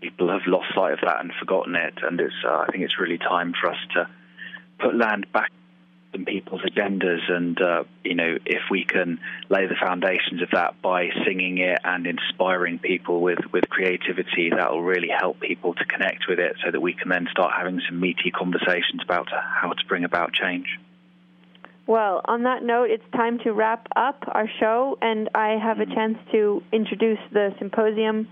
people 0.00 0.30
have 0.30 0.46
lost 0.46 0.66
sight 0.74 0.94
of 0.94 1.00
that 1.04 1.20
and 1.20 1.32
forgotten 1.38 1.74
it. 1.76 1.94
And 2.02 2.20
it's, 2.20 2.34
uh, 2.44 2.64
I 2.66 2.72
think 2.72 2.84
it's 2.84 2.98
really 2.98 3.18
time 3.18 3.52
for 3.60 3.70
us 3.70 3.78
to 3.94 4.08
put 4.78 4.96
land 4.96 5.26
back 5.32 5.52
in 6.12 6.24
people's 6.24 6.62
agendas. 6.62 7.30
And, 7.30 7.60
uh, 7.60 7.84
you 8.04 8.14
know, 8.14 8.36
if 8.44 8.62
we 8.70 8.84
can 8.84 9.20
lay 9.48 9.66
the 9.66 9.76
foundations 9.80 10.42
of 10.42 10.50
that 10.52 10.80
by 10.82 11.08
singing 11.24 11.58
it 11.58 11.78
and 11.84 12.06
inspiring 12.06 12.78
people 12.78 13.20
with, 13.20 13.38
with 13.52 13.68
creativity, 13.68 14.50
that 14.50 14.70
will 14.70 14.82
really 14.82 15.10
help 15.16 15.40
people 15.40 15.74
to 15.74 15.84
connect 15.84 16.26
with 16.28 16.38
it 16.38 16.56
so 16.64 16.70
that 16.70 16.80
we 16.80 16.92
can 16.92 17.08
then 17.08 17.28
start 17.30 17.52
having 17.56 17.80
some 17.88 18.00
meaty 18.00 18.30
conversations 18.30 19.02
about 19.02 19.28
how 19.30 19.72
to 19.72 19.86
bring 19.86 20.04
about 20.04 20.32
change. 20.32 20.78
Well, 21.86 22.20
on 22.24 22.44
that 22.44 22.62
note, 22.62 22.90
it's 22.90 23.04
time 23.12 23.40
to 23.40 23.52
wrap 23.52 23.88
up 23.96 24.22
our 24.28 24.48
show, 24.60 24.96
and 25.02 25.28
I 25.34 25.58
have 25.60 25.80
a 25.80 25.86
chance 25.86 26.18
to 26.30 26.62
introduce 26.72 27.18
the 27.32 27.52
symposium 27.58 28.28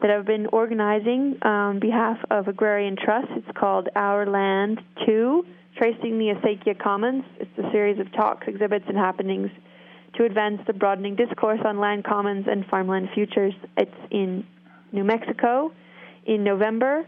that 0.00 0.10
I've 0.10 0.26
been 0.26 0.46
organizing 0.46 1.38
on 1.42 1.80
behalf 1.80 2.18
of 2.30 2.48
Agrarian 2.48 2.96
Trust. 2.96 3.28
It's 3.36 3.56
called 3.56 3.88
Our 3.94 4.26
Land 4.26 4.80
2 5.06 5.46
Tracing 5.78 6.18
the 6.18 6.34
Acequia 6.34 6.76
Commons. 6.76 7.22
It's 7.38 7.56
a 7.56 7.70
series 7.70 8.00
of 8.00 8.10
talks, 8.12 8.48
exhibits, 8.48 8.84
and 8.88 8.96
happenings 8.96 9.48
to 10.16 10.24
advance 10.24 10.60
the 10.66 10.72
broadening 10.72 11.14
discourse 11.14 11.60
on 11.64 11.78
land 11.78 12.02
commons 12.04 12.46
and 12.50 12.66
farmland 12.66 13.10
futures. 13.14 13.54
It's 13.76 13.94
in 14.10 14.44
New 14.90 15.04
Mexico 15.04 15.70
in 16.26 16.42
November. 16.42 17.06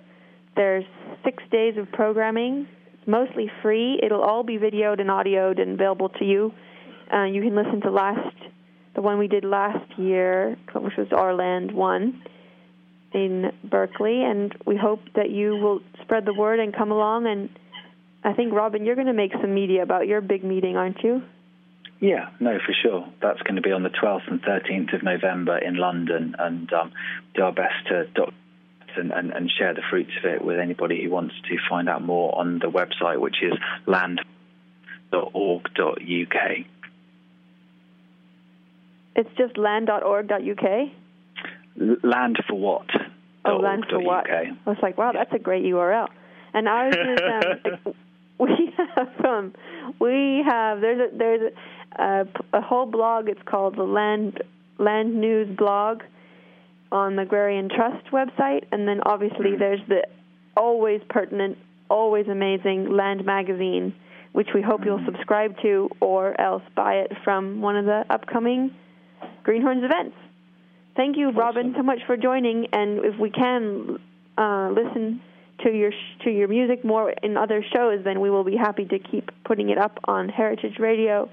There's 0.55 0.85
six 1.25 1.43
days 1.51 1.75
of 1.79 1.91
programming. 1.91 2.69
It's 2.95 3.09
mostly 3.09 3.51
free. 3.61 3.99
It'll 4.05 4.23
all 4.23 4.45
be 4.45 4.57
videoed 4.57 5.01
and 5.01 5.11
audioed 5.11 5.61
and 5.61 5.73
available 5.73 6.11
to 6.11 6.25
you. 6.25 6.53
Uh, 7.13 7.25
you 7.25 7.43
can 7.43 7.57
listen 7.57 7.81
to 7.81 7.91
last 7.91 8.37
the 8.95 9.01
one 9.01 9.19
we 9.19 9.27
did 9.27 9.45
last 9.45 9.99
year, 9.99 10.57
which 10.77 10.97
was 10.97 11.09
Our 11.11 11.35
Land 11.35 11.73
One 11.73 12.23
in 13.13 13.51
Berkeley, 13.65 14.23
and 14.23 14.55
we 14.65 14.77
hope 14.77 15.01
that 15.17 15.31
you 15.31 15.57
will 15.57 15.81
spread 16.03 16.25
the 16.25 16.35
word 16.35 16.61
and 16.61 16.73
come 16.73 16.93
along 16.93 17.27
and 17.27 17.49
I 18.23 18.33
think, 18.35 18.53
Robin, 18.53 18.85
you're 18.85 18.97
going 18.97 19.07
to 19.07 19.13
make 19.13 19.33
some 19.33 19.55
media 19.55 19.83
about 19.83 20.07
your 20.07 20.21
big 20.21 20.45
meeting, 20.45 20.77
aren't 20.77 21.03
you? 21.03 21.23
Yeah, 22.01 22.31
no, 22.39 22.59
for 22.59 22.73
sure. 22.83 23.07
That's 23.21 23.41
going 23.43 23.57
to 23.57 23.63
be 23.63 23.73
on 23.73 23.83
the 23.83 23.91
12th 23.91 24.29
and 24.31 24.43
13th 24.43 24.95
of 24.95 25.03
November 25.03 25.59
in 25.59 25.77
London, 25.77 26.35
and 26.39 26.73
um, 26.73 26.93
do 27.35 27.43
our 27.43 27.53
best 27.53 27.87
to 27.89 28.07
document 28.07 28.35
and, 28.97 29.13
and, 29.13 29.31
and, 29.31 29.51
share 29.57 29.73
the 29.73 29.83
fruits 29.89 30.11
of 30.19 30.25
it 30.25 30.45
with 30.45 30.59
anybody 30.59 31.01
who 31.05 31.11
wants 31.11 31.35
to 31.49 31.57
find 31.69 31.89
out 31.89 32.03
more 32.03 32.37
on 32.37 32.59
the 32.59 32.67
website, 32.67 33.21
which 33.21 33.37
is 33.41 33.53
land.org.uk. 33.87 34.25
It's 39.15 39.31
just 39.37 39.57
land.org.uk? 39.57 40.91
Land 42.03 42.39
for 42.49 42.59
what? 42.59 42.87
Oh, 43.45 43.57
land 43.57 43.87
for 43.89 44.01
what? 44.01 44.29
I 44.29 44.51
was 44.67 44.79
like, 44.83 44.99
wow, 44.99 45.13
that's 45.13 45.33
a 45.33 45.39
great 45.39 45.65
URL. 45.65 46.09
And 46.53 46.69
ours 46.69 46.95
is 46.97 47.21
um, 47.87 47.95
we 48.41 48.73
have 48.97 49.25
um, 49.25 49.55
we 50.01 50.43
have 50.47 50.81
there's 50.81 51.13
a 51.13 51.17
there's 51.17 51.53
a, 51.99 52.27
a 52.53 52.61
whole 52.61 52.87
blog. 52.87 53.29
It's 53.29 53.43
called 53.45 53.77
the 53.77 53.85
Land 53.85 54.43
Land 54.79 55.21
News 55.21 55.57
blog 55.57 56.03
on 56.91 57.17
the 57.17 57.23
Agrarian 57.23 57.69
Trust 57.69 58.07
website, 58.13 58.65
and 58.73 58.89
then 58.89 59.01
obviously 59.05 59.51
mm-hmm. 59.51 59.59
there's 59.59 59.81
the 59.89 60.07
always 60.57 61.01
pertinent, 61.09 61.59
always 61.89 62.27
amazing 62.27 62.97
Land 62.97 63.25
magazine, 63.25 63.95
which 64.33 64.49
we 64.55 64.63
hope 64.63 64.81
you'll 64.85 64.99
mm-hmm. 64.99 65.15
subscribe 65.15 65.55
to 65.63 65.89
or 66.01 66.39
else 66.41 66.63
buy 66.75 66.95
it 66.95 67.13
from 67.23 67.61
one 67.61 67.77
of 67.77 67.85
the 67.85 68.05
upcoming 68.11 68.75
Greenhorns 69.45 69.85
events. 69.85 70.17
Thank 70.97 71.17
you, 71.17 71.31
Robin, 71.31 71.73
so 71.77 71.83
much 71.83 72.01
for 72.07 72.17
joining. 72.17 72.67
And 72.73 73.05
if 73.05 73.19
we 73.19 73.31
can 73.31 73.99
uh, 74.37 74.71
listen 74.71 75.23
to 75.65 75.71
your 75.71 75.93
to 76.25 76.31
your 76.31 76.49
music 76.49 76.85
more 76.85 77.11
in 77.23 77.37
other 77.37 77.65
shows, 77.75 78.05
then 78.05 78.21
we 78.21 78.31
will 78.31 78.45
be 78.45 78.57
happy 78.57 78.85
to 78.87 78.99
keep 78.99 79.31
putting 79.45 79.71
it 79.71 79.79
up 79.79 79.99
on 80.05 80.29
Heritage 80.29 80.79
Radio. 80.79 81.31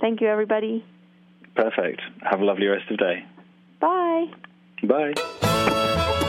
Thank 0.00 0.20
you, 0.20 0.28
everybody. 0.28 0.84
Perfect. 1.54 2.00
Have 2.22 2.40
a 2.40 2.44
lovely 2.44 2.66
rest 2.66 2.90
of 2.90 2.98
the 2.98 3.04
day. 3.04 3.24
Bye. 3.80 4.26
Bye. 4.82 6.28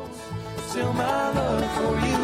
Still 0.71 0.93
my 0.93 1.31
love 1.33 1.75
for 1.75 2.07
you 2.07 2.20